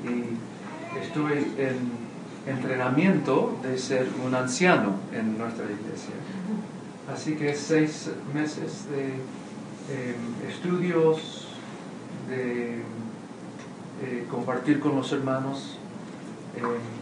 Y 0.03 0.99
estuve 1.03 1.39
en 1.57 1.79
entrenamiento 2.45 3.57
de 3.63 3.75
ser 3.79 4.07
un 4.23 4.35
anciano 4.35 4.97
en 5.11 5.35
nuestra 5.35 5.65
iglesia. 5.65 6.13
Así 7.11 7.33
que 7.33 7.55
seis 7.55 8.11
meses 8.31 8.85
de 8.91 9.07
eh, 9.91 10.15
estudios, 10.47 11.47
de 12.29 12.83
eh, 14.03 14.27
compartir 14.29 14.79
con 14.79 14.95
los 14.95 15.11
hermanos. 15.11 15.79
eh, 16.55 16.98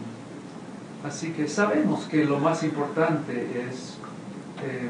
así 1.04 1.30
que 1.32 1.48
sabemos 1.48 2.04
que 2.04 2.24
lo 2.24 2.38
más 2.38 2.62
importante 2.62 3.64
es 3.68 3.98
eh, 4.64 4.88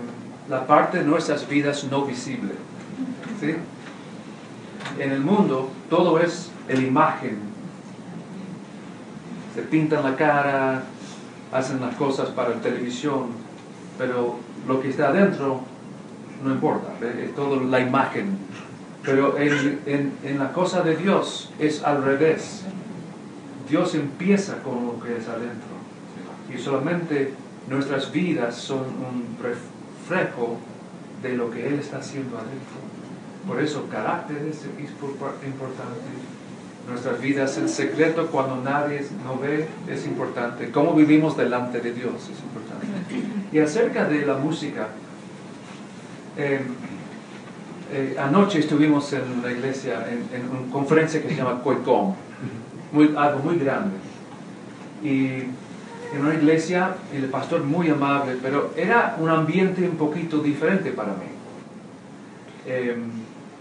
la 0.49 0.67
parte 0.67 0.99
de 0.99 1.05
nuestras 1.05 1.49
vidas 1.49 1.85
no 1.91 2.05
visible. 2.05 2.53
En 4.99 5.13
el 5.13 5.21
mundo 5.21 5.71
todo 5.91 6.19
es 6.19 6.51
la 6.69 6.81
imagen. 6.81 7.39
Se 9.55 9.63
pintan 9.63 10.03
la 10.05 10.17
cara, 10.17 10.83
hacen 11.53 11.81
las 11.81 11.95
cosas 11.97 12.29
para 12.31 12.51
la 12.51 12.61
televisión, 12.61 13.29
pero 13.99 14.37
lo 14.67 14.81
que 14.81 14.91
está 14.91 15.09
adentro 15.09 15.63
no 16.43 16.53
importa, 16.53 16.93
es 17.05 17.35
todo 17.35 17.61
la 17.65 17.81
imagen. 17.81 18.39
Pero 19.03 19.39
en, 19.39 19.81
en, 19.87 20.13
en, 20.23 20.39
la 20.39 20.53
cosa 20.53 20.83
de 20.83 20.97
Dios 20.97 21.51
es 21.59 21.83
al 21.83 22.05
revés. 22.05 22.63
Dios 23.69 23.95
empieza 23.95 24.63
con 24.63 24.87
lo 24.87 25.01
que 25.01 25.17
es 25.17 25.29
adentro. 25.29 25.79
Y 26.55 26.59
solamente 26.59 27.33
nuestras 27.69 28.11
vidas 28.13 28.57
son 28.57 28.81
un 28.81 29.37
reflejo 29.43 30.59
de 31.23 31.37
lo 31.37 31.51
que 31.51 31.67
Él 31.67 31.79
está 31.79 31.99
haciendo 31.99 32.37
adentro. 32.37 32.79
Por 33.47 33.61
eso 33.63 33.87
carácter 33.91 34.39
es 34.49 34.65
importante. 35.47 36.09
Nuestras 36.89 37.21
vidas 37.21 37.59
en 37.59 37.69
secreto 37.69 38.29
cuando 38.29 38.57
nadie 38.63 39.05
no 39.25 39.39
ve 39.39 39.67
es 39.89 40.07
importante. 40.07 40.71
Cómo 40.71 40.95
vivimos 40.95 41.37
delante 41.37 41.81
de 41.81 41.93
Dios 41.93 42.15
es 42.15 42.41
importante. 42.41 42.87
Y 43.53 43.59
acerca 43.59 44.05
de 44.05 44.25
la 44.25 44.37
música, 44.39 44.89
eh, 46.37 46.61
eh, 47.93 48.17
anoche 48.19 48.61
estuvimos 48.61 49.13
en 49.13 49.43
la 49.43 49.51
iglesia 49.51 50.07
en, 50.09 50.41
en, 50.41 50.49
una 50.51 50.73
conferencia 50.73 51.23
que 51.23 51.29
se 51.29 51.37
llama 51.37 51.63
Coicom, 51.63 52.15
algo 53.17 53.39
muy 53.41 53.59
grande. 53.59 53.97
Y 55.03 55.45
en 56.13 56.25
una 56.25 56.35
iglesia, 56.35 56.97
el 57.13 57.27
pastor 57.27 57.65
muy 57.65 57.89
amable, 57.91 58.37
pero 58.43 58.73
era 58.77 59.17
un 59.19 59.29
ambiente 59.29 59.83
un 59.83 59.97
poquito 59.97 60.39
diferente 60.39 60.91
para 60.91 61.13
mí. 61.13 61.27
Eh, 62.67 62.97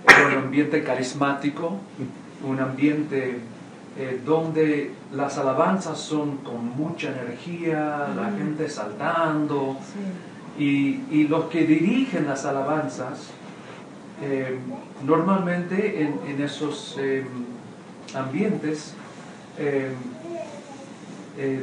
era 0.08 0.28
un 0.28 0.46
ambiente 0.46 0.84
carismático, 0.84 1.78
un 2.48 2.60
ambiente 2.60 3.40
eh, 3.98 4.22
donde 4.26 4.92
las 5.14 5.38
alabanzas 5.38 6.00
son 6.00 6.38
con 6.38 6.66
mucha 6.78 7.10
energía, 7.10 8.08
la 8.16 8.32
gente 8.38 8.70
saltando, 8.70 9.78
y, 10.58 11.02
y 11.12 11.28
los 11.28 11.46
que 11.46 11.66
dirigen 11.66 12.26
las 12.28 12.46
alabanzas 12.46 13.32
eh, 14.20 14.58
normalmente 15.06 16.02
en, 16.02 16.20
en 16.28 16.42
esos 16.42 16.98
eh, 17.00 17.24
ambientes 18.16 18.96
eh, 19.60 19.92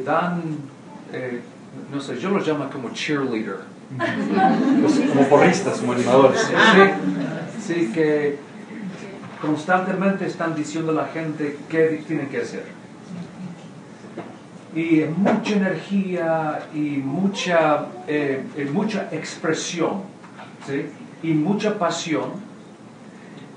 dan, 0.06 0.40
eh, 1.14 1.40
no 1.92 2.00
sé, 2.00 2.18
yo 2.18 2.30
los 2.30 2.46
llamo 2.46 2.68
como 2.70 2.90
cheerleader. 2.90 3.58
Pues, 4.80 5.00
como 5.08 5.28
porristas, 5.28 5.78
como 5.78 5.92
animadores. 5.92 6.40
Sí, 6.40 7.74
sí, 7.74 7.92
que 7.92 8.38
constantemente 9.40 10.26
están 10.26 10.54
diciendo 10.54 10.92
a 10.92 10.94
la 10.94 11.06
gente 11.06 11.58
qué 11.68 12.02
tienen 12.06 12.28
que 12.28 12.38
hacer. 12.40 12.64
Y 14.74 15.04
mucha 15.16 15.54
energía 15.54 16.66
y 16.74 16.98
mucha, 16.98 17.86
eh, 18.08 18.42
eh, 18.56 18.70
mucha 18.72 19.08
expresión, 19.12 20.02
¿sí? 20.66 20.86
Y 21.22 21.32
mucha 21.32 21.78
pasión. 21.78 22.32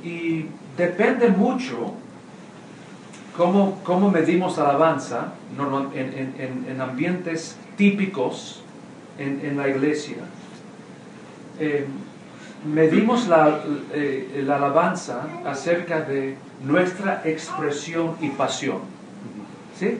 Y 0.03 0.45
depende 0.77 1.29
mucho 1.29 1.95
cómo, 3.37 3.79
cómo 3.83 4.09
medimos 4.11 4.57
alabanza 4.57 5.33
en, 5.93 6.13
en- 6.13 6.35
en- 6.39 6.65
en 6.69 6.81
ambientes 6.81 7.55
típicos 7.77 8.61
en, 9.19 9.39
en 9.43 9.55
la 9.57 9.67
iglesia. 9.69 10.17
Eh, 11.59 11.85
medimos 12.65 13.27
la, 13.27 13.59
eh, 13.93 14.43
la 14.45 14.57
alabanza 14.57 15.27
acerca 15.45 16.01
de 16.01 16.35
nuestra 16.65 17.21
expresión 17.25 18.15
y 18.21 18.29
pasión. 18.29 18.79
¿Sí? 19.79 19.99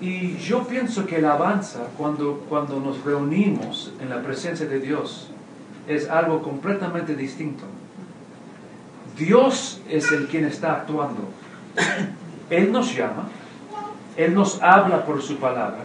Y 0.00 0.36
yo 0.38 0.64
pienso 0.66 1.06
que 1.06 1.20
la 1.20 1.34
alabanza, 1.34 1.86
cuando, 1.96 2.44
cuando 2.48 2.78
nos 2.80 3.02
reunimos 3.04 3.92
en 4.00 4.10
la 4.10 4.22
presencia 4.22 4.66
de 4.66 4.78
Dios, 4.80 5.30
es 5.88 6.08
algo 6.10 6.42
completamente 6.42 7.14
distinto. 7.14 7.64
Dios 9.16 9.80
es 9.88 10.12
el 10.12 10.26
quien 10.26 10.44
está 10.44 10.72
actuando. 10.72 11.28
Él 12.50 12.70
nos 12.70 12.94
llama, 12.94 13.28
Él 14.16 14.34
nos 14.34 14.62
habla 14.62 15.04
por 15.04 15.22
su 15.22 15.36
palabra, 15.36 15.78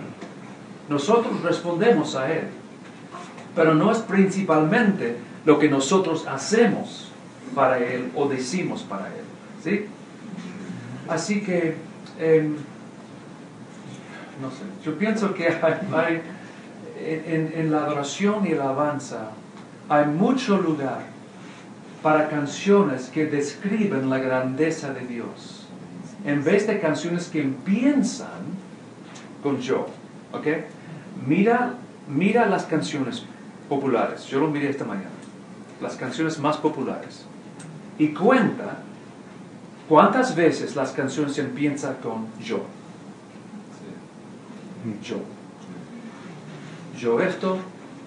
nosotros 0.90 1.42
respondemos 1.42 2.16
a 2.16 2.32
Él, 2.32 2.48
pero 3.56 3.74
no 3.74 3.92
es 3.92 4.00
principalmente 4.00 5.18
lo 5.46 5.58
que 5.58 5.70
nosotros 5.70 6.28
hacemos 6.28 7.12
para 7.56 7.80
Él 7.80 8.12
o 8.16 8.28
decimos 8.28 8.84
para 8.84 9.08
Él. 9.08 9.24
¿sí? 9.64 9.86
Así 11.10 11.42
que, 11.42 11.76
em, 12.20 12.56
no 14.42 14.50
sé, 14.50 14.64
yo 14.86 14.98
pienso 14.98 15.34
que 15.34 15.48
hay, 15.48 16.22
en, 17.04 17.54
en 17.56 17.72
la 17.72 17.86
adoración 17.86 18.46
y 18.46 18.52
la 18.52 18.64
alabanza 18.64 19.32
hay 19.90 20.06
mucho 20.06 20.58
lugar 20.58 21.11
para 22.02 22.30
canciones 22.30 23.10
que 23.10 23.26
describen 23.26 24.10
la 24.10 24.18
grandeza 24.18 24.94
de 24.94 25.06
Dios, 25.06 25.68
en 26.26 26.44
vez 26.44 26.68
de 26.68 26.80
canciones 26.80 27.28
que 27.28 27.42
empiezan 27.42 28.42
con 29.44 29.60
yo. 29.60 29.88
¿ok? 30.32 30.48
Mira, 31.28 31.74
mira 32.08 32.46
las 32.48 32.66
canciones 32.66 33.24
populares. 33.70 34.26
Yo 34.26 34.40
lo 34.40 34.48
miré 34.48 34.70
esta 34.70 34.86
mañana. 34.86 35.10
Las 35.82 35.96
canciones 35.96 36.40
más 36.40 36.58
populares. 36.58 37.26
Y 37.98 38.10
cuenta 38.10 38.78
cuántas 39.88 40.36
veces 40.36 40.76
las 40.76 40.92
canciones 40.92 41.38
empiezan 41.38 41.96
con 41.96 42.28
yo. 42.44 42.66
Yo. 45.04 45.18
Yo 46.98 47.20
esto, 47.20 47.58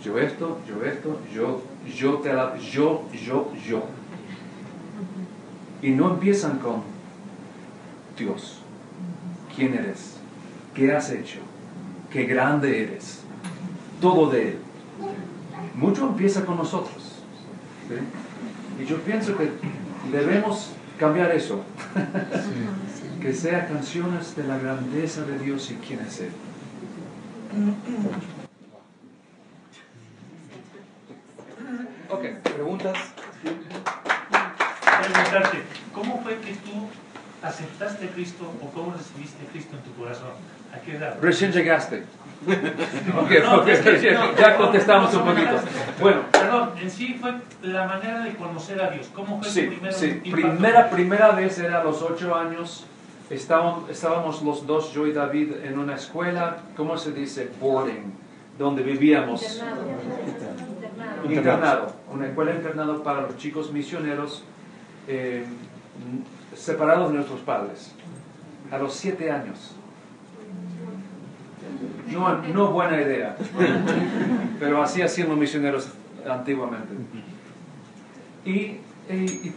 yo 0.02 0.18
esto, 0.18 0.58
yo 0.68 0.84
esto, 0.84 1.20
yo, 1.32 1.62
yo 1.92 2.14
te 2.18 2.32
la, 2.32 2.56
yo, 2.58 3.08
yo, 3.12 3.52
yo. 3.66 3.84
Y 5.82 5.90
no 5.90 6.10
empiezan 6.10 6.58
con 6.58 6.82
Dios. 8.16 8.60
¿Quién 9.54 9.74
eres? 9.74 10.16
¿Qué 10.74 10.92
has 10.92 11.10
hecho? 11.10 11.40
qué 12.14 12.24
grande 12.26 12.84
eres. 12.84 13.22
Todo 14.00 14.30
de 14.30 14.50
Él. 14.50 14.58
Mucho 15.74 16.06
empieza 16.06 16.46
con 16.46 16.56
nosotros. 16.56 17.24
Y 18.80 18.84
yo 18.86 19.00
pienso 19.00 19.36
que 19.36 19.50
debemos 20.12 20.70
cambiar 20.96 21.32
eso. 21.32 21.64
que 23.20 23.34
sea 23.34 23.66
canciones 23.66 24.36
de 24.36 24.44
la 24.44 24.58
grandeza 24.58 25.22
de 25.22 25.40
Dios 25.40 25.68
y 25.72 25.74
quién 25.74 25.98
es 26.00 26.20
Él. 26.20 26.30
Ok, 32.10 32.24
preguntas. 32.44 32.96
preguntarte, 35.02 35.62
¿cómo 35.92 36.22
fue 36.22 36.38
que 36.38 36.52
tú 36.52 36.86
aceptaste 37.94 38.06
a 38.06 38.10
Cristo 38.14 38.44
o 38.62 38.68
cómo 38.70 38.92
recibiste 38.92 39.46
a 39.46 39.50
Cristo 39.50 39.76
en 39.76 39.82
tu 39.82 40.00
corazón? 40.00 40.30
¿A 40.74 40.78
qué 40.80 40.96
edad? 40.96 41.16
Recién 41.20 41.52
llegaste. 41.52 42.02
Ok, 42.44 43.30
No, 43.42 43.56
ok, 43.60 43.68
es 43.68 43.80
que- 43.80 44.10
no, 44.12 44.36
ya 44.36 44.56
contestamos 44.56 45.14
un 45.14 45.24
poquito. 45.24 45.56
Bueno, 46.00 46.20
Perdón, 46.30 46.70
en 46.80 46.90
sí 46.90 47.16
fue 47.18 47.32
la 47.62 47.86
manera 47.86 48.20
de 48.22 48.34
conocer 48.34 48.82
a 48.82 48.90
Dios. 48.90 49.08
¿Cómo 49.14 49.38
fue 49.38 49.46
tu 49.48 49.54
Sí, 49.54 49.62
primer 49.62 49.92
sí. 49.94 50.20
impacto? 50.24 50.30
Primera, 50.32 50.90
primera 50.90 51.30
vez 51.30 51.58
era 51.58 51.80
a 51.80 51.84
los 51.84 52.02
ocho 52.02 52.34
años. 52.34 52.84
Estábamos, 53.30 53.88
estábamos 53.88 54.42
los 54.42 54.66
dos, 54.66 54.92
yo 54.92 55.06
y 55.06 55.12
David, 55.12 55.52
en 55.64 55.78
una 55.78 55.94
escuela, 55.94 56.58
¿cómo 56.76 56.98
se 56.98 57.12
dice? 57.12 57.48
Boarding, 57.58 58.12
donde 58.58 58.82
vivíamos. 58.82 59.42
Internado. 59.42 59.86
Internado. 61.24 61.32
Internado. 61.32 61.92
Una 62.12 62.26
escuela 62.26 62.50
internado 62.54 63.02
para 63.02 63.22
los 63.22 63.38
chicos 63.38 63.72
misioneros 63.72 64.44
eh, 65.08 65.46
separados 66.54 67.10
de 67.10 67.16
nuestros 67.16 67.40
padres. 67.40 67.92
A 68.70 68.78
los 68.78 68.94
siete 68.94 69.30
años. 69.30 69.74
No, 72.10 72.42
no 72.42 72.70
buena 72.70 73.00
idea. 73.00 73.36
Pero 74.58 74.82
así 74.82 75.02
hacían 75.02 75.28
los 75.28 75.38
misioneros 75.38 75.88
antiguamente. 76.28 76.94
Y, 78.44 78.78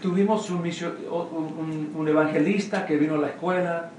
tuvimos 0.01 0.49
un 0.49 2.05
evangelista 2.07 2.85
que 2.85 2.97
vino 2.97 3.15
a 3.15 3.17
la 3.17 3.27
escuela, 3.27 3.91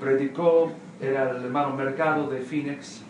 predicó, 0.00 0.72
era 1.00 1.30
el 1.30 1.44
hermano 1.44 1.74
Mercado 1.74 2.28
de 2.28 2.40
Phoenix, 2.40 3.02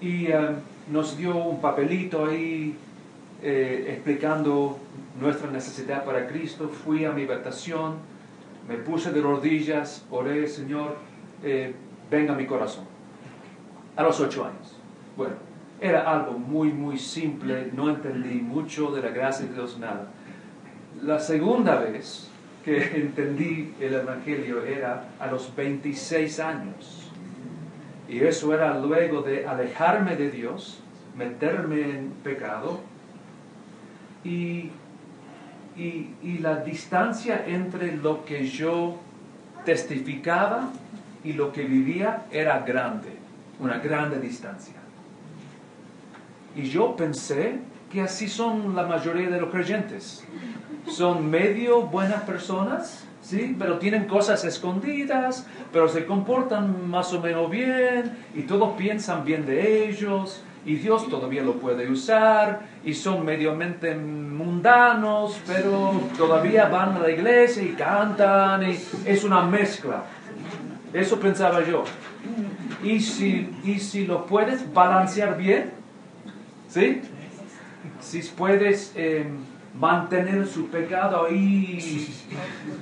y 0.00 0.26
eh, 0.26 0.48
nos 0.90 1.16
dio 1.16 1.36
un 1.36 1.60
papelito 1.60 2.26
ahí 2.26 2.76
eh, 3.42 3.86
explicando 3.88 4.78
nuestra 5.20 5.50
necesidad 5.50 6.04
para 6.04 6.26
Cristo. 6.26 6.68
Fui 6.68 7.04
a 7.04 7.12
mi 7.12 7.24
habitación, 7.24 7.96
me 8.68 8.76
puse 8.76 9.12
de 9.12 9.20
rodillas, 9.20 10.04
oré, 10.10 10.46
Señor, 10.46 10.96
eh, 11.42 11.74
venga 12.10 12.34
mi 12.34 12.46
corazón. 12.46 12.84
A 13.96 14.02
los 14.02 14.20
ocho 14.20 14.44
años. 14.44 14.76
Bueno, 15.16 15.34
era 15.80 16.10
algo 16.10 16.38
muy, 16.38 16.72
muy 16.72 16.98
simple, 16.98 17.70
no 17.74 17.88
entendí 17.90 18.40
mucho 18.40 18.90
de 18.90 19.02
la 19.02 19.10
gracia 19.10 19.46
de 19.46 19.54
Dios, 19.54 19.78
nada. 19.78 20.08
La 21.02 21.18
segunda 21.18 21.76
vez 21.76 22.30
que 22.64 22.76
entendí 22.96 23.74
el 23.80 23.94
Evangelio 23.94 24.64
era 24.64 25.08
a 25.18 25.26
los 25.28 25.54
26 25.54 26.40
años. 26.40 27.10
Y 28.08 28.20
eso 28.20 28.54
era 28.54 28.78
luego 28.78 29.22
de 29.22 29.46
alejarme 29.46 30.16
de 30.16 30.30
Dios, 30.30 30.80
meterme 31.16 31.98
en 31.98 32.10
pecado 32.22 32.80
y, 34.24 34.70
y, 35.76 36.38
la 36.40 36.56
distancia 36.56 37.44
entre 37.46 37.96
lo 37.96 38.24
que 38.24 38.46
yo 38.46 38.96
testificaba 39.64 40.70
y 41.24 41.32
lo 41.32 41.52
que 41.52 41.64
vivía 41.64 42.24
era 42.30 42.60
grande, 42.60 43.16
una 43.60 43.78
grande 43.78 44.18
distancia. 44.18 44.74
Y 46.54 46.62
yo 46.62 46.96
pensé 46.96 47.58
que 47.92 48.00
así 48.00 48.28
son 48.28 48.74
la 48.74 48.86
mayoría 48.86 49.28
de 49.28 49.40
los 49.40 49.50
creyentes. 49.50 50.24
Son 50.88 51.28
medio 51.28 51.82
buenas 51.82 52.22
personas, 52.22 53.04
¿sí? 53.20 53.54
Pero 53.58 53.78
tienen 53.78 54.06
cosas 54.06 54.44
escondidas, 54.44 55.46
pero 55.72 55.88
se 55.88 56.06
comportan 56.06 56.88
más 56.88 57.12
o 57.12 57.20
menos 57.20 57.50
bien 57.50 58.16
y 58.34 58.42
todos 58.42 58.76
piensan 58.76 59.24
bien 59.24 59.44
de 59.44 59.88
ellos 59.88 60.42
y 60.66 60.74
Dios 60.74 61.08
todavía 61.08 61.42
lo 61.42 61.54
puede 61.54 61.88
usar 61.88 62.66
y 62.84 62.92
son 62.92 63.24
mediomente 63.24 63.94
mundanos, 63.94 65.40
pero 65.46 65.92
todavía 66.18 66.66
van 66.68 66.96
a 66.96 66.98
la 66.98 67.10
iglesia 67.10 67.62
y 67.62 67.68
cantan 67.68 68.68
y 68.68 68.76
es 69.04 69.22
una 69.22 69.42
mezcla. 69.42 70.02
Eso 70.92 71.20
pensaba 71.20 71.64
yo. 71.64 71.84
Y 72.82 72.98
si, 72.98 73.56
y 73.62 73.78
si 73.78 74.06
lo 74.06 74.26
puedes 74.26 74.72
balancear 74.74 75.38
bien, 75.38 75.70
¿sí? 76.68 77.00
Si 78.00 78.20
puedes 78.22 78.92
eh, 78.96 79.24
mantener 79.78 80.48
su 80.48 80.66
pecado 80.66 81.26
ahí 81.26 82.12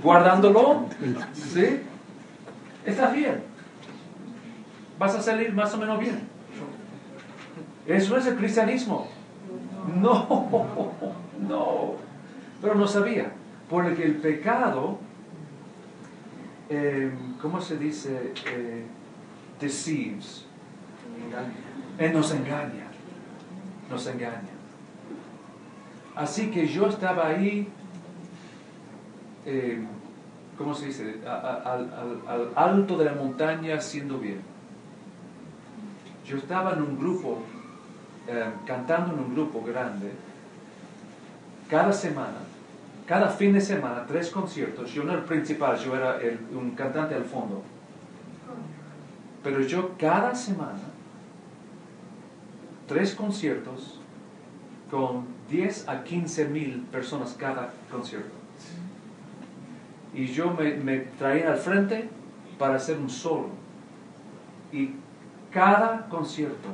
guardándolo, 0.03 0.87
¿sí? 1.35 1.81
Está 2.87 3.11
bien. 3.11 3.43
Vas 4.99 5.15
a 5.15 5.21
salir 5.21 5.53
más 5.53 5.75
o 5.75 5.77
menos 5.77 5.99
bien. 6.01 6.34
Eso 7.87 8.17
es 8.17 8.27
el 8.27 8.37
cristianismo. 8.37 9.09
No, 10.01 10.49
no. 11.49 11.95
Pero 12.61 12.75
no 12.75 12.87
sabía. 12.87 13.33
Porque 13.69 14.05
el 14.05 14.17
pecado, 14.17 14.99
eh, 16.69 17.13
¿cómo 17.41 17.61
se 17.61 17.77
dice? 17.77 18.33
Eh, 18.47 18.85
deceives. 19.61 20.47
Él 21.99 22.13
nos 22.13 22.33
engaña. 22.33 22.87
Nos 23.91 24.07
engaña. 24.07 24.55
Así 26.15 26.51
que 26.51 26.67
yo 26.67 26.87
estaba 26.87 27.27
ahí, 27.27 27.69
eh, 29.45 29.85
¿cómo 30.57 30.75
se 30.75 30.87
dice? 30.87 31.21
Al 31.27 32.51
alto 32.55 32.97
de 32.97 33.05
la 33.05 33.15
montaña 33.15 33.77
haciendo 33.77 34.19
bien. 34.19 34.41
Yo 36.25 36.39
estaba 36.39 36.73
en 36.73 36.83
un 36.83 36.99
grupo, 36.99 37.43
eh, 38.27 38.51
cantando 38.67 39.13
en 39.13 39.21
un 39.21 39.35
grupo 39.35 39.63
grande, 39.63 40.11
cada 41.69 41.93
semana, 41.93 42.39
cada 43.07 43.29
fin 43.29 43.53
de 43.53 43.61
semana, 43.61 44.05
tres 44.07 44.31
conciertos. 44.31 44.91
Yo 44.93 45.05
no 45.05 45.13
era 45.13 45.21
el 45.21 45.27
principal, 45.27 45.77
yo 45.79 45.95
era 45.97 46.19
un 46.53 46.71
cantante 46.73 47.15
al 47.15 47.25
fondo. 47.25 47.63
Pero 49.43 49.61
yo 49.61 49.93
cada 49.99 50.35
semana, 50.35 50.81
tres 52.87 53.15
conciertos 53.15 54.01
con 54.91 55.27
10 55.51 55.89
a 55.89 56.03
15 56.03 56.47
mil 56.47 56.81
personas 56.91 57.35
cada 57.39 57.73
concierto. 57.91 58.35
Y 60.15 60.27
yo 60.27 60.53
me, 60.53 60.75
me 60.77 60.99
traía 61.19 61.53
al 61.53 61.59
frente 61.59 62.09
para 62.59 62.77
hacer 62.77 62.97
un 62.97 63.11
solo. 63.11 63.49
Y 64.73 64.93
cada 65.53 66.09
concierto, 66.09 66.69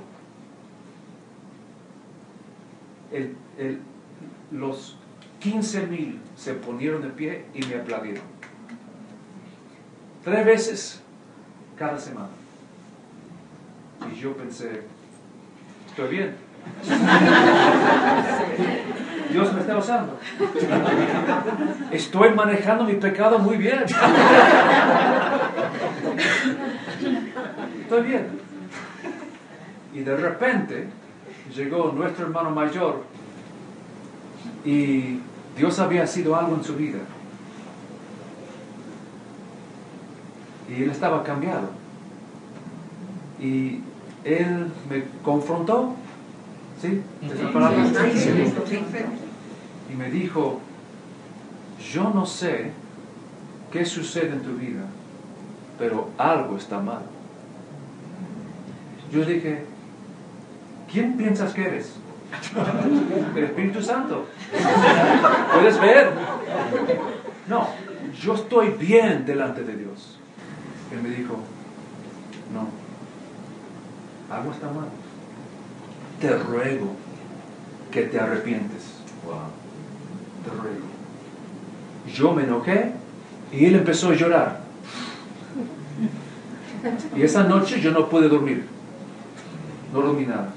el- 3.13 3.35
el- 3.59 3.81
los 4.53 4.97
15 5.41 5.87
mil 5.87 6.21
se 6.37 6.55
ponieron 6.55 7.03
de 7.03 7.09
pie 7.09 7.45
y 7.55 7.65
me 7.67 7.77
aplaudieron. 7.77 8.23
Tres 10.25 10.45
veces 10.45 11.03
cada 11.79 11.99
semana. 11.99 12.29
Y 14.13 14.17
yo 14.21 14.35
pensé, 14.37 14.83
estoy 15.89 16.09
bien. 16.09 16.35
Dios 19.33 19.55
me 19.55 19.61
está 19.61 19.79
usando. 19.79 20.19
Estoy 21.91 22.35
manejando 22.35 22.85
mi 22.85 22.95
pecado 22.95 23.39
muy 23.39 23.57
bien. 23.57 23.85
Estoy 27.83 28.03
bien. 28.03 28.27
Y 29.95 30.01
de 30.01 30.17
repente 30.17 30.87
llegó 31.55 31.93
nuestro 31.93 32.27
hermano 32.27 32.51
mayor 32.51 33.03
y 34.65 35.19
Dios 35.57 35.79
había 35.79 36.07
sido 36.07 36.37
algo 36.37 36.55
en 36.57 36.65
su 36.65 36.77
vida. 36.77 37.01
Y 40.69 40.85
él 40.85 40.91
estaba 40.91 41.23
cambiado. 41.25 41.71
Y 43.41 43.81
él 44.25 44.71
me 44.89 45.05
confrontó. 45.25 45.95
¿Sí? 46.81 47.03
Y 49.93 49.97
me 49.97 50.11
dijo, 50.11 50.61
yo 51.93 52.11
no 52.15 52.25
sé 52.25 52.71
qué 53.71 53.85
sucede 53.85 54.33
en 54.33 54.41
tu 54.41 54.55
vida, 54.55 54.87
pero 55.79 56.09
algo 56.17 56.57
está 56.57 56.81
mal. 56.81 57.03
Yo 59.13 59.25
dije, 59.25 59.65
¿quién 60.91 61.17
piensas 61.17 61.53
que 61.53 61.65
eres? 61.65 61.95
El 63.37 63.45
Espíritu 63.45 63.83
Santo. 63.83 64.27
¿Puedes 65.55 65.81
ver? 65.81 66.11
No, 67.49 67.69
yo 68.21 68.35
estoy 68.35 68.71
bien 68.71 69.25
delante 69.27 69.65
de 69.65 69.77
Dios. 69.77 70.19
Él 70.93 71.03
me 71.03 71.11
dijo, 71.11 71.39
no, 72.53 72.69
algo 74.35 74.53
está 74.53 74.67
mal. 74.67 74.89
Te 76.21 76.37
ruego 76.37 76.93
que 77.91 78.03
te 78.03 78.19
arrepientes. 78.19 79.01
Te 80.45 80.51
ruego. 80.51 80.87
Yo 82.13 82.33
me 82.33 82.45
enojé 82.45 82.93
y 83.53 83.67
él 83.67 83.77
empezó 83.77 84.11
a 84.11 84.15
llorar. 84.15 84.61
Y 87.17 87.23
esa 87.23 87.45
noche 87.45 87.81
yo 87.81 87.91
no 87.91 88.09
pude 88.09 88.29
dormir. 88.29 88.67
No 89.93 90.01
dormí 90.01 90.25
nada. 90.25 90.55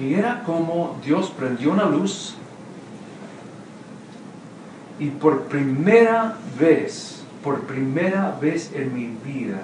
Y 0.00 0.14
era 0.14 0.42
como 0.44 0.98
Dios 1.04 1.30
prendió 1.30 1.72
una 1.72 1.84
luz 1.84 2.36
y 5.02 5.08
por 5.10 5.42
primera 5.48 6.36
vez, 6.58 7.24
por 7.42 7.62
primera 7.62 8.38
vez 8.40 8.70
en 8.72 8.94
mi 8.94 9.06
vida, 9.24 9.60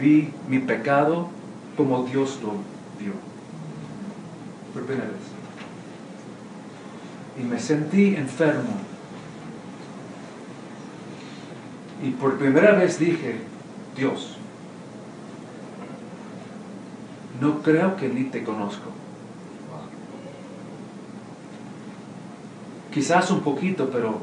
vi 0.00 0.32
mi 0.48 0.58
pecado 0.58 1.28
como 1.76 2.04
Dios 2.04 2.40
lo 2.42 2.54
vio. 2.98 3.12
Por 4.74 4.84
primera 4.86 5.06
vez. 5.06 5.20
Y 7.40 7.48
me 7.48 7.60
sentí 7.60 8.16
enfermo. 8.16 8.74
Y 12.02 12.10
por 12.10 12.38
primera 12.38 12.72
vez 12.72 12.98
dije, 12.98 13.36
Dios, 13.96 14.36
no 17.40 17.62
creo 17.62 17.96
que 17.96 18.08
ni 18.08 18.24
te 18.24 18.44
conozco. 18.44 18.90
Quizás 22.92 23.30
un 23.30 23.40
poquito, 23.40 23.88
pero 23.90 24.18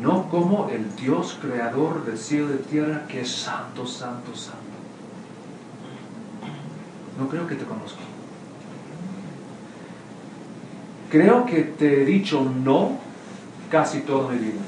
no 0.00 0.28
como 0.28 0.68
el 0.68 0.94
Dios 0.96 1.38
creador 1.40 2.04
del 2.04 2.18
cielo 2.18 2.46
y 2.50 2.52
de 2.52 2.58
tierra 2.58 3.06
que 3.06 3.20
es 3.20 3.30
santo, 3.30 3.86
santo, 3.86 4.34
santo. 4.34 4.60
No 7.18 7.28
creo 7.28 7.46
que 7.46 7.54
te 7.54 7.64
conozco. 7.64 8.00
Creo 11.10 11.46
que 11.46 11.62
te 11.62 12.02
he 12.02 12.04
dicho 12.04 12.42
no 12.42 12.98
casi 13.70 14.00
toda 14.00 14.32
mi 14.32 14.38
vida. 14.38 14.60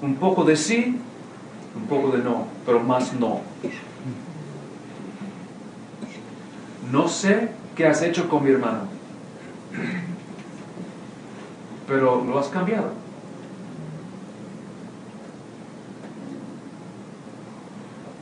Un 0.00 0.14
poco 0.14 0.44
de 0.44 0.56
sí, 0.56 0.98
un 1.76 1.86
poco 1.86 2.16
de 2.16 2.22
no, 2.22 2.46
pero 2.64 2.80
más 2.80 3.12
no. 3.14 3.40
No 6.92 7.08
sé 7.08 7.48
qué 7.74 7.86
has 7.86 8.02
hecho 8.02 8.28
con 8.28 8.44
mi 8.44 8.50
hermano, 8.50 8.80
pero 11.88 12.22
lo 12.22 12.38
has 12.38 12.48
cambiado. 12.48 12.92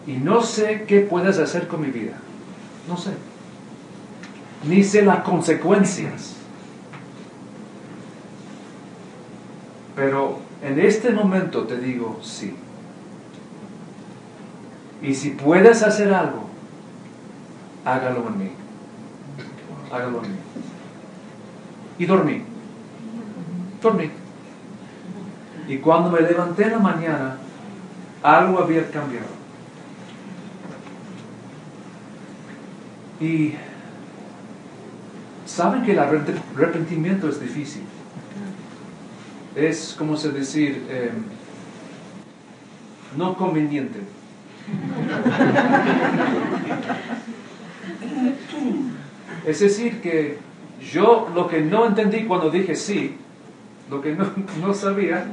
Y 0.06 0.12
no 0.12 0.40
sé 0.42 0.84
qué 0.86 1.00
puedes 1.00 1.38
hacer 1.38 1.66
con 1.66 1.80
mi 1.80 1.88
vida. 1.88 2.12
No 2.88 2.96
sé. 2.96 3.10
Ni 4.68 4.84
sé 4.84 5.02
las 5.02 5.24
consecuencias. 5.24 6.36
Pero 9.96 10.38
en 10.62 10.78
este 10.78 11.10
momento 11.10 11.64
te 11.64 11.76
digo 11.76 12.20
sí. 12.22 12.54
Y 15.02 15.16
si 15.16 15.30
puedes 15.30 15.82
hacer 15.82 16.14
algo, 16.14 16.46
hágalo 17.84 18.28
en 18.28 18.38
mí. 18.38 18.59
Hágalo. 19.92 20.22
Y 21.98 22.06
dormí. 22.06 22.42
Dormí. 23.82 24.10
Y 25.68 25.78
cuando 25.78 26.10
me 26.10 26.20
levanté 26.20 26.64
en 26.64 26.72
la 26.72 26.78
mañana, 26.78 27.36
algo 28.22 28.58
había 28.60 28.90
cambiado. 28.90 29.26
Y 33.20 33.54
saben 35.46 35.82
que 35.84 35.92
el 35.92 35.98
arrepent- 35.98 36.40
arrepentimiento 36.56 37.28
es 37.28 37.40
difícil. 37.40 37.82
Es 39.54 39.94
como 39.98 40.16
se 40.16 40.30
decir, 40.30 40.86
eh, 40.88 41.10
no 43.16 43.36
conveniente. 43.36 44.00
Es 49.46 49.60
decir, 49.60 50.00
que 50.00 50.38
yo 50.92 51.28
lo 51.34 51.48
que 51.48 51.60
no 51.60 51.86
entendí 51.86 52.24
cuando 52.24 52.50
dije 52.50 52.74
sí, 52.74 53.16
lo 53.90 54.00
que 54.00 54.14
no, 54.14 54.30
no 54.60 54.74
sabía, 54.74 55.26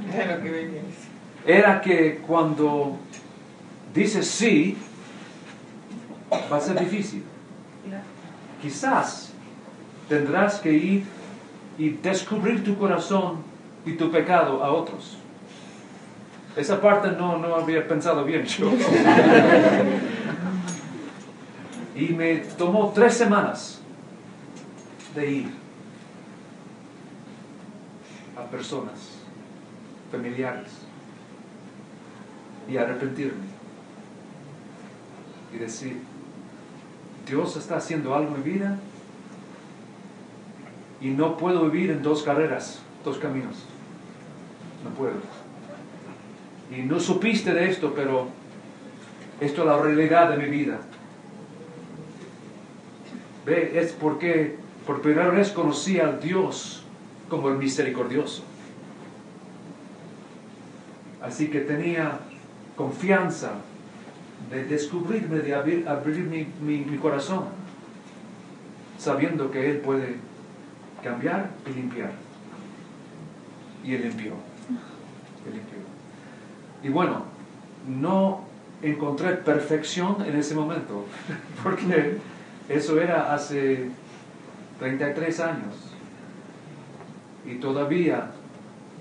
era 1.46 1.82
que 1.82 2.22
cuando 2.26 2.98
dices 3.94 4.28
sí, 4.28 4.78
va 6.52 6.58
a 6.58 6.62
ser 6.62 6.80
difícil. 6.80 7.24
Quizás 8.62 9.32
tendrás 10.10 10.60
que 10.60 10.74
ir 10.74 11.04
y 11.78 11.90
descubrir 11.90 12.64
tu 12.64 12.78
corazón 12.78 13.38
y 13.86 13.94
tu 13.94 14.12
pecado 14.12 14.64
a 14.64 14.72
otros. 14.72 15.18
Esa 16.56 16.82
parte 16.82 17.12
no, 17.12 17.38
no 17.38 17.56
había 17.56 17.88
pensado 17.88 18.26
bien 18.26 18.46
yo. 18.46 18.72
Y 21.96 22.14
me 22.14 22.36
tomó 22.36 22.92
tres 22.94 23.16
semanas 23.16 23.77
de 25.16 25.32
ir 25.32 25.50
a 28.38 28.44
personas, 28.50 29.20
familiares, 30.12 30.70
y 32.70 32.78
arrepentirme. 32.78 33.46
Y 35.54 35.58
decir, 35.58 36.02
Dios 37.28 37.56
está 37.56 37.78
haciendo 37.78 38.14
algo 38.14 38.36
en 38.36 38.44
mi 38.44 38.52
vida 38.52 38.78
y 41.00 41.10
no 41.10 41.38
puedo 41.38 41.70
vivir 41.70 41.92
en 41.92 42.02
dos 42.02 42.24
carreras, 42.24 42.80
dos 43.04 43.18
caminos. 43.18 43.64
No 44.84 44.90
puedo. 44.92 45.16
Y 46.72 46.82
no 46.84 47.00
supiste 47.00 47.54
de 47.54 47.70
esto, 47.70 47.94
pero 47.96 48.28
esto 49.40 49.62
es 49.62 49.68
la 49.68 49.78
realidad 49.78 50.30
de 50.30 50.38
mi 50.38 50.50
vida. 50.50 50.80
Ve, 53.46 53.80
es 53.80 53.94
porque 53.94 54.58
por 54.88 55.02
primera 55.02 55.30
vez 55.30 55.52
conocí 55.52 56.00
a 56.00 56.14
Dios 56.14 56.84
como 57.30 57.50
el 57.50 57.58
misericordioso. 57.58 58.44
Así 61.22 61.50
que 61.50 61.60
tenía 61.60 62.20
confianza 62.76 63.52
de 64.50 64.64
descubrirme, 64.66 65.40
de 65.40 65.54
abrir, 65.54 66.24
mi, 66.24 66.48
mi- 66.62 66.86
mi 66.86 66.98
corazón, 66.98 67.46
sabiendo 68.98 69.52
que 69.52 69.70
Él 69.72 69.78
puede 69.80 70.16
cambiar 71.04 71.50
y 71.70 71.74
limpiar. 71.74 72.12
Y. 73.84 73.94
Él 73.94 74.04
limpió. 74.04 74.32
Y 76.84 76.90
bueno, 76.90 77.24
no 77.88 78.42
encontré 78.82 79.32
perfección 79.34 80.24
en 80.26 80.36
ese 80.38 80.54
momento, 80.56 81.06
porque 81.64 82.18
eso 82.70 83.02
era 83.02 83.34
hace 83.34 83.90
33 84.80 85.40
años. 85.40 85.76
Y 87.46 87.56
todavía 87.56 88.32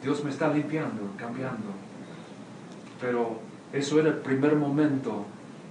Dios 0.03 0.23
me 0.25 0.31
está 0.31 0.53
limpiando, 0.53 1.11
cambiando. 1.17 1.73
Pero 3.01 3.41
eso 3.73 4.01
era 4.01 4.09
el 4.09 4.19
primer 4.19 4.57
momento 4.57 5.27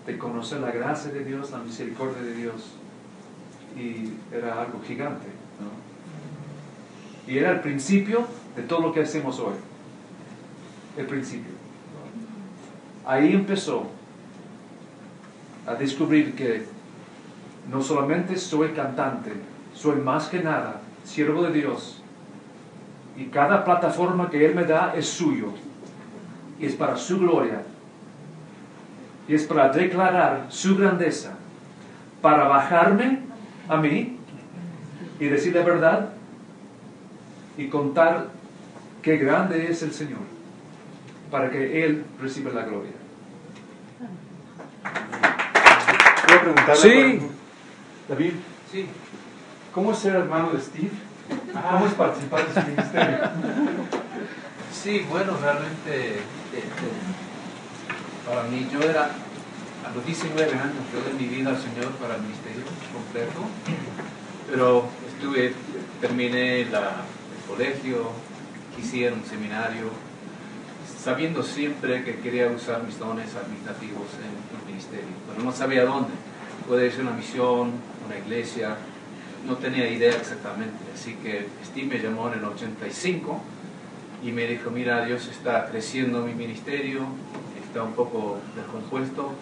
de 0.06 0.18
conocer 0.18 0.60
la 0.60 0.72
gracia 0.72 1.12
de 1.12 1.24
Dios, 1.24 1.52
la 1.52 1.60
misericordia 1.60 2.22
de 2.22 2.34
Dios. 2.34 2.74
Y 3.76 4.14
era 4.36 4.62
algo 4.62 4.82
gigante. 4.86 5.28
¿no? 5.60 7.32
Y 7.32 7.38
era 7.38 7.52
el 7.52 7.62
principio 7.62 8.28
de 8.56 8.64
todo 8.64 8.82
lo 8.82 8.94
que 8.94 9.02
hacemos 9.02 9.40
hoy. 9.40 9.56
El 10.98 11.08
principio. 11.08 11.54
Ahí 13.06 13.34
empezó 13.34 13.88
a 15.66 15.76
descubrir 15.76 16.36
que 16.36 16.66
no 17.70 17.82
solamente 17.82 18.38
soy 18.38 18.70
cantante, 18.70 19.32
soy 19.76 19.98
más 19.98 20.30
que 20.30 20.42
nada 20.42 20.82
siervo 21.04 21.44
de 21.44 21.52
Dios. 21.52 22.02
Y 23.18 23.26
cada 23.26 23.64
plataforma 23.64 24.30
que 24.30 24.46
Él 24.46 24.56
me 24.56 24.64
da 24.64 24.94
es 24.96 25.08
suyo. 25.08 25.50
Y 26.60 26.66
es 26.66 26.74
para 26.74 26.98
su 26.98 27.20
gloria. 27.20 27.62
Y 29.28 29.36
es 29.36 29.44
para 29.44 29.70
declarar 29.70 30.48
su 30.50 30.76
grandeza. 30.76 31.36
Para 32.22 32.48
bajarme 32.48 33.20
a 33.68 33.78
mí 33.78 34.18
y 35.20 35.26
decir 35.26 35.54
la 35.56 35.64
verdad 35.64 36.10
y 37.58 37.68
contar 37.68 38.28
qué 39.02 39.18
grande 39.18 39.70
es 39.70 39.84
el 39.84 39.92
Señor. 39.92 40.20
Para 41.30 41.50
que 41.50 41.86
Él 41.86 42.06
reciba 42.20 42.52
la 42.52 42.64
gloria. 42.64 42.92
¿Puedo 46.28 46.42
preguntarle? 46.42 46.76
Sí. 46.76 47.22
David, 48.08 48.34
Sí. 48.72 48.88
¿Cómo 49.76 49.92
es 49.92 50.00
ser 50.00 50.16
hermano 50.16 50.50
de 50.52 50.60
Steve? 50.62 50.90
¿Cómo 51.72 51.86
es 51.86 51.94
participar 51.94 52.48
de 52.48 52.62
su 52.62 52.68
ministerio? 52.68 53.18
Sí, 54.74 55.06
bueno, 55.10 55.34
realmente 55.42 56.20
este, 56.54 56.88
para 58.28 58.44
mí 58.44 58.68
yo 58.72 58.80
era, 58.82 59.04
a 59.06 59.96
los 59.96 60.06
19 60.06 60.44
años, 60.52 60.74
yo 60.94 61.02
de 61.12 61.14
mi 61.20 61.28
vida 61.28 61.50
al 61.52 61.58
Señor 61.58 61.92
para 62.02 62.16
el 62.16 62.22
ministerio 62.22 62.64
completo, 62.94 63.42
pero 64.50 64.86
estuve, 65.14 65.54
terminé 66.02 66.66
la- 66.66 67.04
el 67.04 67.56
colegio, 67.56 68.12
quise 68.76 68.98
ir 68.98 69.10
a 69.10 69.14
un 69.14 69.26
seminario, 69.26 69.90
sabiendo 71.04 71.44
siempre 71.44 72.04
que 72.04 72.20
quería 72.20 72.48
usar 72.48 72.84
mis 72.84 72.98
dones 72.98 73.30
administrativos 73.36 74.08
en 74.22 74.60
el 74.60 74.66
ministerio, 74.68 75.16
pero 75.32 75.44
no 75.46 75.52
sabía 75.52 75.86
dónde. 75.86 76.10
Puede 76.68 76.92
ser 76.92 77.02
una 77.02 77.12
misión, 77.12 77.72
una 78.08 78.18
iglesia, 78.18 78.76
no 79.46 79.56
tenía 79.58 79.88
idea 79.90 80.12
exactamente. 80.16 80.78
Así 80.94 81.14
que 81.16 81.48
Steve 81.66 81.88
me 81.88 82.00
llamó 82.04 82.28
en 82.32 82.40
el 82.40 82.46
85 82.46 83.42
y 84.24 84.32
me 84.32 84.48
dijo, 84.48 84.72
mira, 84.72 85.06
Dios 85.06 85.28
está 85.28 85.68
creciendo 85.70 86.22
mi 86.26 86.34
ministerio, 86.34 87.02
está 87.66 87.84
un 87.84 87.94
poco 87.94 88.38
descompuesto, 88.56 89.34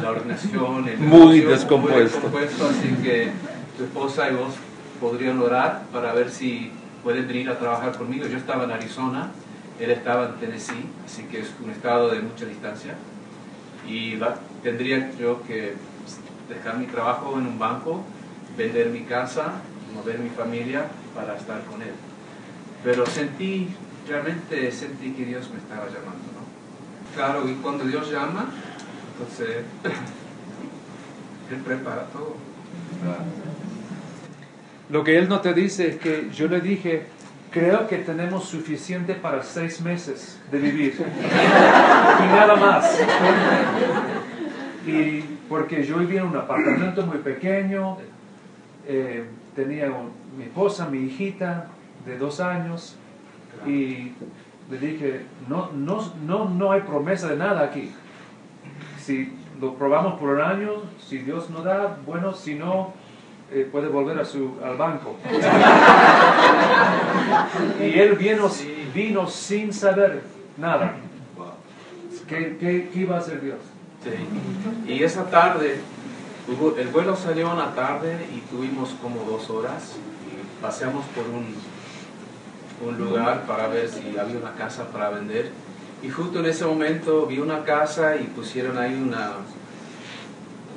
la 0.00 0.10
organización, 0.10 0.88
el 0.88 0.98
Muy 0.98 1.38
negocio, 1.38 1.48
descompuesto. 1.50 2.02
descompuesto, 2.02 2.66
así 2.68 2.88
que 3.02 3.28
tu 3.76 3.84
esposa 3.84 4.30
y 4.30 4.34
vos 4.34 4.54
podrían 5.00 5.38
orar 5.40 5.82
para 5.92 6.12
ver 6.12 6.30
si 6.30 6.70
pueden 7.02 7.26
venir 7.26 7.50
a 7.50 7.58
trabajar 7.58 7.96
conmigo. 7.98 8.26
Yo 8.26 8.38
estaba 8.38 8.64
en 8.64 8.70
Arizona, 8.70 9.30
él 9.80 9.90
estaba 9.90 10.26
en 10.28 10.34
Tennessee, 10.36 10.84
así 11.04 11.24
que 11.24 11.40
es 11.40 11.50
un 11.62 11.70
estado 11.70 12.10
de 12.10 12.20
mucha 12.20 12.44
distancia. 12.46 12.94
Y 13.88 14.16
la- 14.16 14.36
tendría 14.62 15.10
yo 15.18 15.42
que 15.42 15.74
dejar 16.48 16.78
mi 16.78 16.86
trabajo 16.86 17.36
en 17.38 17.46
un 17.48 17.58
banco, 17.58 18.02
vender 18.56 18.88
mi 18.88 19.02
casa, 19.02 19.52
mover 19.94 20.18
mi 20.18 20.30
familia 20.30 20.86
para 21.14 21.36
estar 21.36 21.62
con 21.64 21.82
él. 21.82 21.92
Pero 22.84 23.06
sentí, 23.06 23.68
realmente 24.08 24.70
sentí 24.72 25.12
que 25.12 25.24
Dios 25.24 25.50
me 25.50 25.58
estaba 25.58 25.86
llamando, 25.86 26.26
¿no? 26.34 26.42
Claro, 27.14 27.48
y 27.48 27.54
cuando 27.54 27.84
Dios 27.84 28.10
llama, 28.10 28.50
entonces 29.12 29.64
Él 31.50 31.58
prepara 31.58 32.06
todo. 32.06 32.36
Lo 34.90 35.04
que 35.04 35.18
Él 35.18 35.28
no 35.28 35.40
te 35.40 35.52
dice 35.54 35.88
es 35.88 35.96
que 35.96 36.30
yo 36.34 36.48
le 36.48 36.60
dije, 36.60 37.06
creo 37.50 37.86
que 37.86 37.98
tenemos 37.98 38.44
suficiente 38.44 39.14
para 39.14 39.42
seis 39.42 39.80
meses 39.80 40.38
de 40.50 40.58
vivir. 40.58 40.94
y 40.98 42.26
nada 42.34 42.56
más. 42.56 42.98
Y 44.86 45.20
porque 45.48 45.84
yo 45.84 45.98
vivía 45.98 46.22
en 46.22 46.28
un 46.28 46.36
apartamento 46.36 47.06
muy 47.06 47.18
pequeño, 47.18 47.98
eh, 48.86 49.24
tenía 49.54 49.86
un- 49.90 50.10
mi 50.36 50.44
esposa, 50.44 50.88
mi 50.88 50.98
hijita 50.98 51.68
de 52.06 52.18
dos 52.18 52.40
años, 52.40 52.96
y 53.66 54.12
le 54.70 54.78
dije, 54.80 55.26
no, 55.48 55.70
no, 55.72 56.12
no, 56.26 56.48
no 56.48 56.72
hay 56.72 56.80
promesa 56.82 57.28
de 57.28 57.36
nada 57.36 57.62
aquí. 57.64 57.92
Si 58.98 59.32
lo 59.60 59.74
probamos 59.74 60.18
por 60.18 60.30
un 60.30 60.40
año, 60.40 60.70
si 61.06 61.18
Dios 61.18 61.50
no 61.50 61.62
da, 61.62 61.98
bueno, 62.06 62.32
si 62.32 62.54
no, 62.54 62.92
eh, 63.52 63.68
puede 63.70 63.88
volver 63.88 64.18
a 64.18 64.24
su, 64.24 64.54
al 64.64 64.76
banco. 64.76 65.16
y 67.80 67.98
él 67.98 68.14
vino, 68.16 68.48
vino 68.94 69.26
sin 69.28 69.72
saber 69.72 70.22
nada. 70.56 70.94
¿Qué, 72.28 72.56
qué, 72.58 72.88
qué 72.92 73.00
iba 73.00 73.16
a 73.16 73.18
hacer 73.18 73.40
Dios? 73.42 73.58
Sí. 74.02 74.92
Y 74.92 75.02
esa 75.02 75.28
tarde, 75.30 75.80
el 76.76 76.88
vuelo 76.88 77.16
salió 77.16 77.52
en 77.52 77.58
la 77.58 77.74
tarde 77.74 78.26
y 78.34 78.40
tuvimos 78.50 78.90
como 79.00 79.22
dos 79.24 79.48
horas 79.50 79.94
paseamos 80.62 81.04
por 81.06 81.24
un, 81.26 81.54
un 82.88 83.04
lugar 83.04 83.44
para 83.46 83.66
ver 83.66 83.88
si 83.88 84.16
había 84.16 84.38
una 84.38 84.54
casa 84.54 84.86
para 84.90 85.10
vender. 85.10 85.50
Y 86.02 86.08
justo 86.08 86.38
en 86.38 86.46
ese 86.46 86.64
momento 86.64 87.26
vi 87.26 87.38
una 87.38 87.64
casa 87.64 88.16
y 88.16 88.24
pusieron 88.24 88.78
ahí 88.78 88.94
una, 88.94 89.32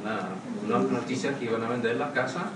una, 0.01 0.79
una 0.79 0.91
noticia 0.91 1.37
que 1.37 1.45
iban 1.45 1.63
a 1.63 1.69
vender 1.69 1.95
la 1.95 2.11
casa. 2.11 2.49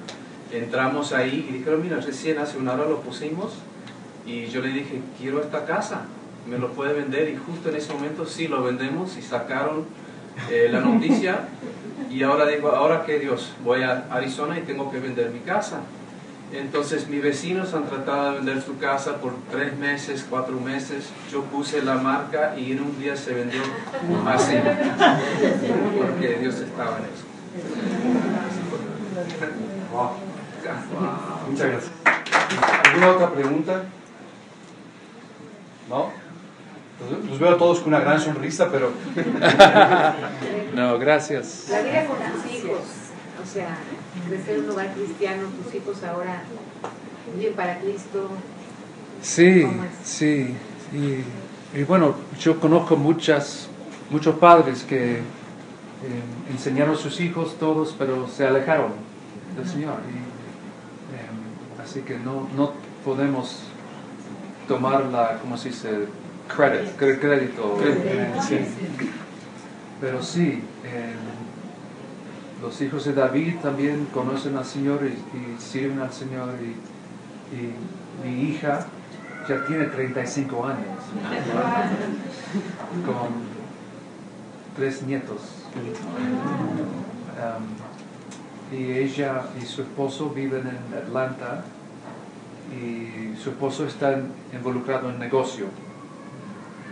Entramos 0.51 1.13
ahí 1.13 1.45
y 1.47 1.53
dijeron, 1.53 1.81
mira, 1.81 1.99
recién 1.99 2.39
hace 2.39 2.57
una 2.57 2.73
hora 2.73 2.85
lo 2.85 3.01
pusimos 3.01 3.53
y 4.25 4.47
yo 4.47 4.61
le 4.61 4.69
dije, 4.69 5.01
quiero 5.19 5.41
esta 5.41 5.65
casa, 5.65 6.01
me 6.49 6.57
lo 6.57 6.71
puede 6.73 6.93
vender 6.93 7.29
y 7.29 7.37
justo 7.37 7.69
en 7.69 7.75
ese 7.75 7.93
momento 7.93 8.25
sí 8.25 8.47
lo 8.47 8.63
vendemos 8.63 9.15
y 9.17 9.21
sacaron 9.21 9.85
eh, 10.49 10.67
la 10.71 10.79
noticia 10.79 11.47
y 12.09 12.23
ahora 12.23 12.47
digo, 12.47 12.69
ahora 12.69 13.05
que 13.05 13.19
Dios, 13.19 13.53
voy 13.63 13.83
a 13.83 14.05
Arizona 14.09 14.57
y 14.57 14.61
tengo 14.61 14.91
que 14.91 14.99
vender 14.99 15.29
mi 15.29 15.39
casa. 15.39 15.81
Entonces 16.51 17.07
mis 17.07 17.21
vecinos 17.21 17.75
han 17.75 17.85
tratado 17.85 18.31
de 18.31 18.37
vender 18.37 18.61
su 18.63 18.79
casa 18.79 19.17
por 19.17 19.33
tres 19.51 19.77
meses, 19.77 20.25
cuatro 20.27 20.59
meses. 20.59 21.09
Yo 21.31 21.43
puse 21.43 21.83
la 21.83 21.95
marca 21.95 22.55
y 22.57 22.71
en 22.71 22.81
un 22.81 22.99
día 22.99 23.15
se 23.15 23.35
vendió 23.35 23.61
así. 24.25 24.55
Porque 25.99 26.37
Dios 26.41 26.55
estaba 26.55 26.97
en 26.97 27.03
eso. 27.05 27.25
Muchas 31.47 31.67
gracias. 31.67 31.91
¿Alguna 32.85 33.11
otra 33.11 33.31
pregunta? 33.31 33.83
¿No? 35.87 36.18
Los- 36.99 37.25
Los 37.29 37.39
veo 37.39 37.51
a 37.51 37.57
todos 37.57 37.79
con 37.79 37.89
una 37.89 37.99
gran 38.01 38.19
sonrisa, 38.19 38.69
pero 38.71 38.91
No, 40.75 40.97
gracias. 40.99 41.67
La 41.69 41.81
vida 41.81 42.05
con 42.05 42.17
tus 42.17 42.53
hijos. 42.53 42.79
O 43.41 43.45
sea, 43.45 43.77
crecer 44.27 44.57
en 44.59 44.63
un 44.65 44.69
hogar 44.71 44.93
cristiano, 44.93 45.43
tus 45.63 45.73
hijos 45.75 46.03
ahora 46.03 46.43
viven 47.35 47.53
para 47.53 47.79
Cristo. 47.79 48.29
Sí, 49.21 49.65
sí. 50.03 50.55
Y, 50.93 51.77
y 51.79 51.83
bueno, 51.83 52.15
yo 52.39 52.59
conozco 52.59 52.95
muchas, 52.97 53.67
muchos 54.09 54.35
padres 54.35 54.83
que 54.83 55.17
eh, 55.17 55.21
enseñaron 56.51 56.95
a 56.95 56.97
sus 56.97 57.19
hijos 57.21 57.55
todos, 57.59 57.95
pero 57.97 58.27
se 58.27 58.45
alejaron 58.45 58.91
del 59.55 59.67
Señor. 59.67 59.95
Y, 60.13 60.17
eh, 61.15 61.83
así 61.83 62.01
que 62.01 62.17
no, 62.17 62.47
no 62.55 62.73
podemos 63.05 63.61
tomar 64.67 65.05
la, 65.05 65.39
¿cómo 65.41 65.57
se 65.57 65.69
dice? 65.69 65.89
Credit, 66.55 66.97
cre- 66.97 67.19
crédito. 67.19 67.77
eh, 67.83 68.31
sí. 68.47 68.59
Pero 70.01 70.21
sí, 70.23 70.63
eh, 70.85 71.13
los 72.61 72.81
hijos 72.81 73.05
de 73.05 73.13
David 73.13 73.55
también 73.61 74.07
conocen 74.13 74.57
al 74.57 74.65
Señor 74.65 75.01
y, 75.03 75.07
y 75.37 75.59
sirven 75.59 75.99
al 75.99 76.11
Señor. 76.11 76.49
Y, 76.61 76.75
y 77.55 77.73
mi 78.27 78.49
hija 78.49 78.85
ya 79.47 79.65
tiene 79.65 79.85
35 79.85 80.65
años, 80.65 80.99
con 83.05 83.29
tres 84.75 85.01
nietos. 85.03 85.41
Um, 87.39 88.77
y 88.77 88.91
ella 88.91 89.43
y 89.61 89.65
su 89.65 89.81
esposo 89.81 90.29
viven 90.29 90.67
en 90.67 90.97
Atlanta 90.97 91.63
y 92.71 93.35
su 93.41 93.49
esposo 93.51 93.85
está 93.87 94.19
involucrado 94.53 95.09
en 95.09 95.17
negocio. 95.19 95.65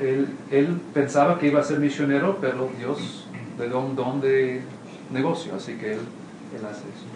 Él, 0.01 0.27
él 0.51 0.79
pensaba 0.93 1.39
que 1.39 1.47
iba 1.47 1.59
a 1.59 1.63
ser 1.63 1.79
misionero, 1.79 2.37
pero 2.39 2.69
Dios 2.77 3.27
le 3.57 3.67
dio 3.67 3.79
un 3.79 3.95
don 3.95 4.21
de 4.21 4.61
negocio, 5.11 5.55
así 5.55 5.73
que 5.73 5.93
él, 5.93 5.99
él 6.55 6.65
hace 6.65 6.81
eso. 6.81 7.07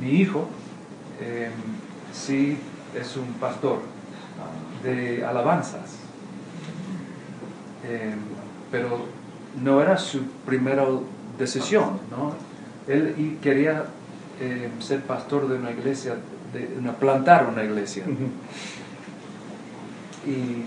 Mi 0.00 0.10
hijo 0.20 0.48
eh, 1.20 1.50
sí 2.12 2.58
es 2.98 3.16
un 3.16 3.32
pastor 3.34 3.80
de 4.82 5.24
alabanzas, 5.24 5.98
Eh, 7.86 8.14
pero 8.70 8.88
no 9.62 9.82
era 9.82 9.98
su 9.98 10.22
primera 10.46 10.86
decisión, 11.38 12.00
¿no? 12.10 12.32
Él 12.88 13.38
quería 13.42 13.84
eh, 14.40 14.70
ser 14.80 15.02
pastor 15.02 15.48
de 15.48 15.56
una 15.56 15.70
iglesia, 15.70 16.16
de 16.54 16.78
una, 16.78 16.92
plantar 16.92 17.46
una 17.46 17.62
iglesia. 17.62 18.04
Y 20.26 20.64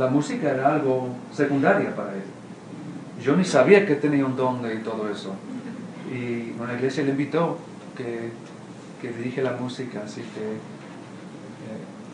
la 0.00 0.08
música 0.08 0.50
era 0.50 0.74
algo 0.74 1.14
secundaria 1.30 1.94
para 1.94 2.14
él. 2.14 2.24
Yo 3.22 3.36
ni 3.36 3.44
sabía 3.44 3.86
que 3.86 3.94
tenía 3.96 4.24
un 4.24 4.34
don 4.34 4.62
y 4.64 4.78
todo 4.82 5.10
eso. 5.10 5.34
Y 6.10 6.52
una 6.58 6.72
iglesia 6.72 7.04
le 7.04 7.10
invitó 7.10 7.58
que, 7.94 8.30
que 9.02 9.12
dirige 9.12 9.42
la 9.42 9.52
música, 9.52 10.00
así 10.02 10.22
que 10.22 10.52
eh, 10.52 10.56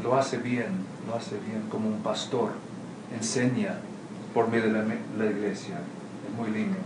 lo 0.03 0.16
hace 0.16 0.39
bien, 0.39 0.66
lo 1.07 1.14
hace 1.14 1.39
bien 1.39 1.62
como 1.70 1.89
un 1.89 2.03
pastor, 2.03 2.51
enseña 3.16 3.78
por 4.34 4.51
medio 4.51 4.64
de 4.64 4.72
la, 4.72 4.84
la 5.16 5.26
iglesia. 5.26 5.76
Es 6.26 6.34
muy 6.37 6.51
lindo. 6.51 6.78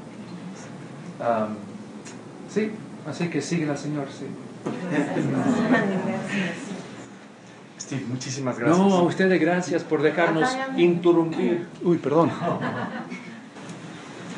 Sí, 2.50 2.72
así 3.08 3.30
que 3.30 3.40
sigue 3.40 3.70
al 3.70 3.78
Señor, 3.78 4.06
sí. 4.10 4.26
Steve, 7.90 8.06
muchísimas 8.06 8.56
gracias. 8.56 8.78
No, 8.78 8.94
a 8.94 9.02
ustedes 9.02 9.40
gracias 9.40 9.82
por 9.82 10.00
dejarnos 10.00 10.48
interrumpir. 10.76 11.66
Uy, 11.82 11.98
perdón. 11.98 12.30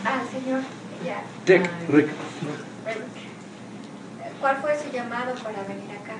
Ah, 0.05 0.21
señor, 0.33 0.61
ya. 1.07 1.23
Dick, 1.47 1.71
Rick, 1.89 2.09
¿Cuál 4.41 4.57
fue 4.57 4.77
su 4.77 4.91
llamado 4.91 5.33
para 5.37 5.63
venir 5.63 5.93
acá? 5.93 6.17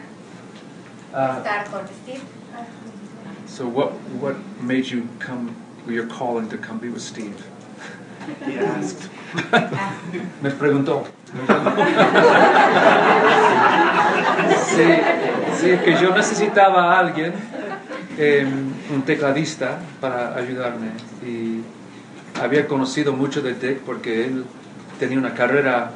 uh, 1.13 1.39
Estar 1.39 1.67
con 1.67 1.81
Steve. 1.89 2.21
So 3.49 3.67
what 3.67 3.91
what 4.21 4.37
made 4.61 4.85
you 4.85 5.09
come? 5.19 5.51
Your 5.89 6.07
calling 6.07 6.49
to 6.51 6.59
come 6.59 6.79
be 6.79 6.91
with 6.91 7.03
Steve? 7.03 7.35
Me 10.43 10.51
preguntó. 10.51 11.05
Sí, 14.67 14.85
sí, 15.61 15.71
que 15.85 15.97
yo 16.01 16.15
necesitaba 16.15 16.95
a 16.95 16.99
alguien, 16.99 17.33
eh, 18.19 18.47
un 18.93 19.03
tecladista, 19.03 19.79
para 20.01 20.35
ayudarme. 20.35 20.89
Y 21.27 21.61
había 22.41 22.67
conocido 22.67 23.13
mucho 23.13 23.43
de 23.43 23.55
Dick 23.55 23.81
porque 23.81 24.25
él 24.25 24.45
tenía 24.99 25.19
una 25.19 25.35
carrera 25.35 25.93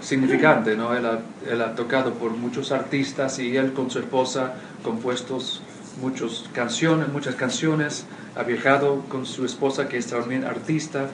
significante, 0.00 0.76
¿no? 0.76 0.94
Él 0.94 1.06
ha, 1.06 1.18
él 1.50 1.62
ha 1.62 1.74
tocado 1.74 2.14
por 2.14 2.32
muchos 2.32 2.72
artistas 2.72 3.38
y 3.38 3.56
él 3.56 3.72
con 3.72 3.90
su 3.90 3.98
esposa 3.98 4.54
compuestos 4.82 5.62
muchas 6.00 6.44
canciones, 6.52 7.08
muchas 7.08 7.34
canciones, 7.34 8.04
ha 8.36 8.42
viajado 8.42 9.02
con 9.08 9.26
su 9.26 9.44
esposa 9.44 9.88
que 9.88 9.96
es 9.96 10.06
también 10.08 10.44
artista, 10.44 11.08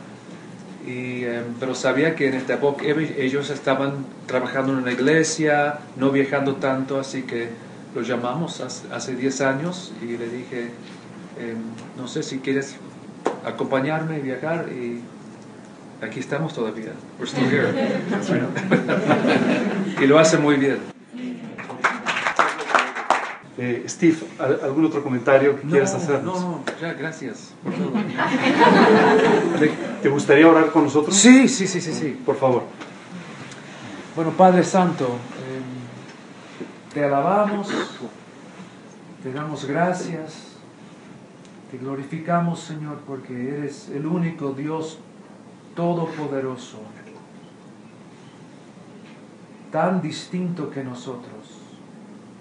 y, 0.86 1.24
eh, 1.24 1.42
pero 1.58 1.74
sabía 1.74 2.14
que 2.14 2.28
en 2.28 2.34
esta 2.34 2.54
época 2.54 2.84
ellos 2.86 3.50
estaban 3.50 4.06
trabajando 4.26 4.72
en 4.72 4.78
una 4.78 4.92
iglesia, 4.92 5.78
no 5.96 6.10
viajando 6.10 6.56
tanto, 6.56 6.98
así 6.98 7.22
que 7.22 7.48
lo 7.94 8.02
llamamos 8.02 8.60
hace- 8.60 8.86
hace 8.92 9.14
10 9.16 9.40
años 9.40 9.92
y 10.02 10.16
le 10.16 10.28
dije, 10.28 10.70
eh, 11.38 11.54
no 11.98 12.08
sé 12.08 12.22
si 12.22 12.38
quieres 12.38 12.76
acompañarme 13.44 14.18
y 14.18 14.20
viajar 14.22 14.66
y 14.70 15.00
aquí 16.04 16.20
estamos 16.20 16.54
todavía. 16.54 16.92
We're 17.18 17.26
still 17.30 17.46
here. 17.50 17.68
y 20.02 20.06
lo 20.06 20.18
hace 20.18 20.38
muy 20.38 20.56
bien. 20.56 20.78
Eh, 23.62 23.84
Steve, 23.88 24.16
¿al- 24.38 24.58
¿algún 24.64 24.86
otro 24.86 25.02
comentario 25.02 25.54
que 25.60 25.68
quieras 25.68 25.92
hacernos? 25.94 26.40
No, 26.40 26.50
no, 26.50 26.64
ya, 26.80 26.94
gracias. 26.94 27.52
por 27.62 27.74
todo. 27.74 27.92
¿Te- 29.58 29.68
¿Te 30.02 30.08
gustaría 30.08 30.48
orar 30.48 30.70
con 30.72 30.84
nosotros? 30.84 31.14
Sí, 31.14 31.46
sí, 31.46 31.66
sí, 31.66 31.78
sí, 31.82 31.92
sí. 31.92 32.18
Por 32.24 32.36
favor. 32.36 32.62
Bueno, 34.16 34.30
Padre 34.30 34.64
Santo, 34.64 35.04
eh, 35.04 35.60
te 36.94 37.04
alabamos, 37.04 37.68
te 39.22 39.30
damos 39.30 39.66
gracias, 39.66 40.56
te 41.70 41.76
glorificamos, 41.76 42.60
Señor, 42.60 43.00
porque 43.06 43.56
eres 43.58 43.90
el 43.94 44.06
único 44.06 44.52
Dios 44.52 44.98
todopoderoso, 45.76 46.78
tan 49.70 50.00
distinto 50.02 50.70
que 50.70 50.82
nosotros, 50.82 51.39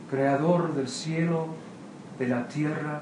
creador 0.09 0.73
del 0.73 0.87
cielo, 0.87 1.47
de 2.17 2.27
la 2.27 2.47
tierra, 2.47 3.01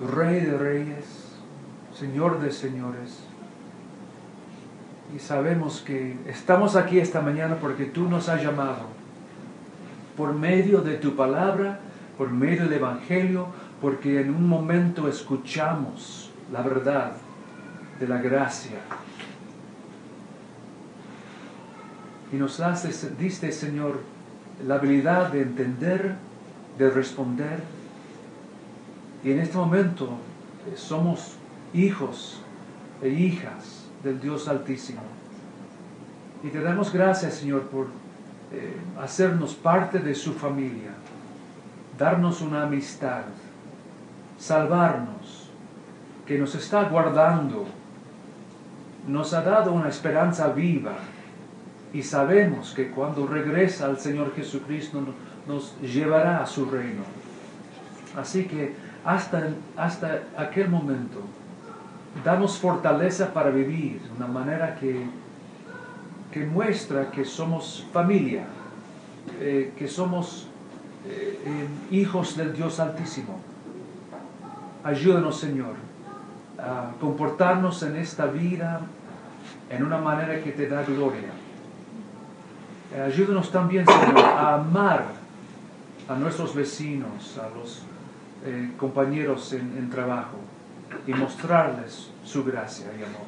Rey 0.00 0.40
de 0.40 0.58
reyes, 0.58 1.36
Señor 1.94 2.40
de 2.40 2.50
señores. 2.50 3.20
Y 5.14 5.20
sabemos 5.20 5.80
que 5.80 6.16
estamos 6.26 6.74
aquí 6.74 6.98
esta 6.98 7.20
mañana 7.20 7.56
porque 7.60 7.84
tú 7.84 8.08
nos 8.08 8.28
has 8.28 8.42
llamado 8.42 8.86
por 10.16 10.34
medio 10.34 10.80
de 10.80 10.94
tu 10.94 11.14
palabra, 11.14 11.80
por 12.18 12.30
medio 12.30 12.64
del 12.64 12.72
Evangelio, 12.72 13.46
porque 13.80 14.20
en 14.20 14.34
un 14.34 14.48
momento 14.48 15.08
escuchamos 15.08 16.32
la 16.52 16.62
verdad 16.62 17.12
de 18.00 18.08
la 18.08 18.20
gracia. 18.20 18.78
Y 22.32 22.36
nos 22.36 22.56
das, 22.56 22.88
diste, 23.18 23.52
Señor, 23.52 24.00
la 24.66 24.76
habilidad 24.76 25.30
de 25.30 25.42
entender, 25.42 26.16
de 26.78 26.90
responder. 26.90 27.62
Y 29.22 29.32
en 29.32 29.40
este 29.40 29.58
momento 29.58 30.16
eh, 30.66 30.76
somos 30.76 31.36
hijos 31.74 32.40
e 33.02 33.10
hijas 33.10 33.84
del 34.02 34.18
Dios 34.18 34.48
Altísimo. 34.48 35.02
Y 36.42 36.48
te 36.48 36.60
damos 36.60 36.90
gracias, 36.90 37.34
Señor, 37.34 37.64
por 37.64 37.88
eh, 38.50 38.76
hacernos 39.00 39.54
parte 39.54 39.98
de 39.98 40.14
su 40.14 40.32
familia, 40.32 40.90
darnos 41.98 42.40
una 42.40 42.62
amistad, 42.62 43.24
salvarnos, 44.38 45.50
que 46.26 46.38
nos 46.38 46.54
está 46.54 46.84
guardando, 46.84 47.66
nos 49.06 49.34
ha 49.34 49.42
dado 49.42 49.72
una 49.72 49.88
esperanza 49.88 50.48
viva 50.48 50.96
y 51.92 52.02
sabemos 52.02 52.72
que 52.74 52.90
cuando 52.90 53.26
regresa 53.26 53.88
el 53.90 53.98
Señor 53.98 54.34
Jesucristo 54.34 55.00
no- 55.00 55.54
nos 55.54 55.78
llevará 55.80 56.42
a 56.42 56.46
su 56.46 56.66
reino. 56.66 57.02
Así 58.16 58.44
que 58.44 58.74
hasta, 59.04 59.48
hasta 59.76 60.22
aquel 60.36 60.68
momento, 60.68 61.20
danos 62.24 62.58
fortaleza 62.58 63.32
para 63.32 63.50
vivir 63.50 64.00
de 64.00 64.16
una 64.16 64.26
manera 64.26 64.76
que, 64.76 65.04
que 66.30 66.46
muestra 66.46 67.10
que 67.10 67.24
somos 67.24 67.86
familia, 67.92 68.44
eh, 69.40 69.72
que 69.76 69.88
somos 69.88 70.48
eh, 71.06 71.40
eh, 71.44 71.94
hijos 71.94 72.36
del 72.36 72.52
Dios 72.54 72.78
Altísimo. 72.80 73.40
Ayúdanos, 74.84 75.38
Señor, 75.40 75.74
a 76.58 76.92
comportarnos 77.00 77.82
en 77.82 77.96
esta 77.96 78.26
vida 78.26 78.80
en 79.70 79.82
una 79.84 79.98
manera 79.98 80.40
que 80.42 80.52
te 80.52 80.68
da 80.68 80.82
gloria. 80.82 81.30
Eh, 82.94 83.00
Ayúdanos 83.00 83.50
también, 83.50 83.86
Señor, 83.86 84.18
a 84.18 84.54
amar 84.54 85.04
a 86.08 86.14
nuestros 86.14 86.54
vecinos, 86.54 87.38
a 87.38 87.48
los 87.56 87.82
eh, 88.44 88.70
compañeros 88.76 89.52
en, 89.52 89.76
en 89.78 89.88
trabajo 89.90 90.36
y 91.06 91.14
mostrarles 91.14 92.10
su 92.24 92.44
gracia 92.44 92.86
y 92.98 93.02
amor. 93.02 93.26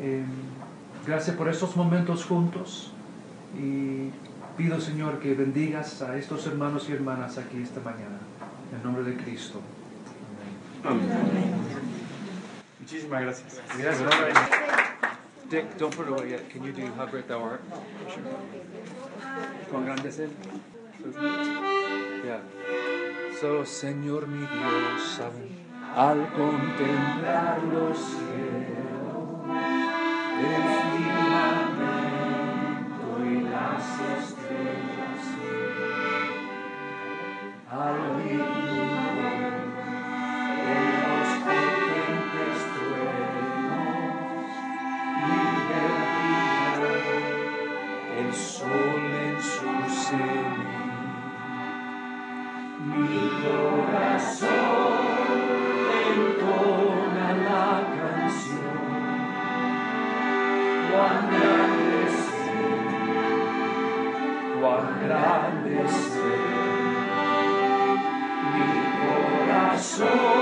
Eh, 0.00 0.24
gracias 1.06 1.36
por 1.36 1.48
estos 1.48 1.76
momentos 1.76 2.24
juntos 2.24 2.92
y 3.58 4.10
pido, 4.56 4.80
Señor, 4.80 5.20
que 5.20 5.34
bendigas 5.34 6.02
a 6.02 6.16
estos 6.16 6.46
hermanos 6.46 6.88
y 6.88 6.92
hermanas 6.92 7.38
aquí 7.38 7.62
esta 7.62 7.80
mañana. 7.80 8.18
En 8.76 8.82
nombre 8.82 9.04
de 9.04 9.16
Cristo. 9.16 9.60
Muchísimas 12.80 13.22
gracias. 13.22 13.60
Dick, 15.48 15.78
don't 15.78 15.94
put 15.96 16.06
it 16.08 16.12
away 16.12 16.30
yet. 16.30 16.50
Can 16.50 16.62
you 16.62 16.72
do 16.72 16.84
How 16.92 17.06
Great 17.06 17.26
Thou 17.26 17.42
Art? 17.42 17.62
Con 19.70 19.86
grandes 19.86 20.18
él. 20.18 20.30
Yeah. 22.22 22.40
So, 23.40 23.64
Señor 23.64 24.26
mi 24.28 24.46
Dios, 24.46 25.20
al 25.94 26.28
contemplar 26.34 27.62
los 27.72 27.96
cielos, 27.98 29.38
el 30.38 30.62
firmamento 30.92 32.20
y 33.24 33.40
las 33.48 33.84
estrellas, 34.18 35.22
al 37.70 37.96
oír 38.16 38.57
corazón 69.98 70.37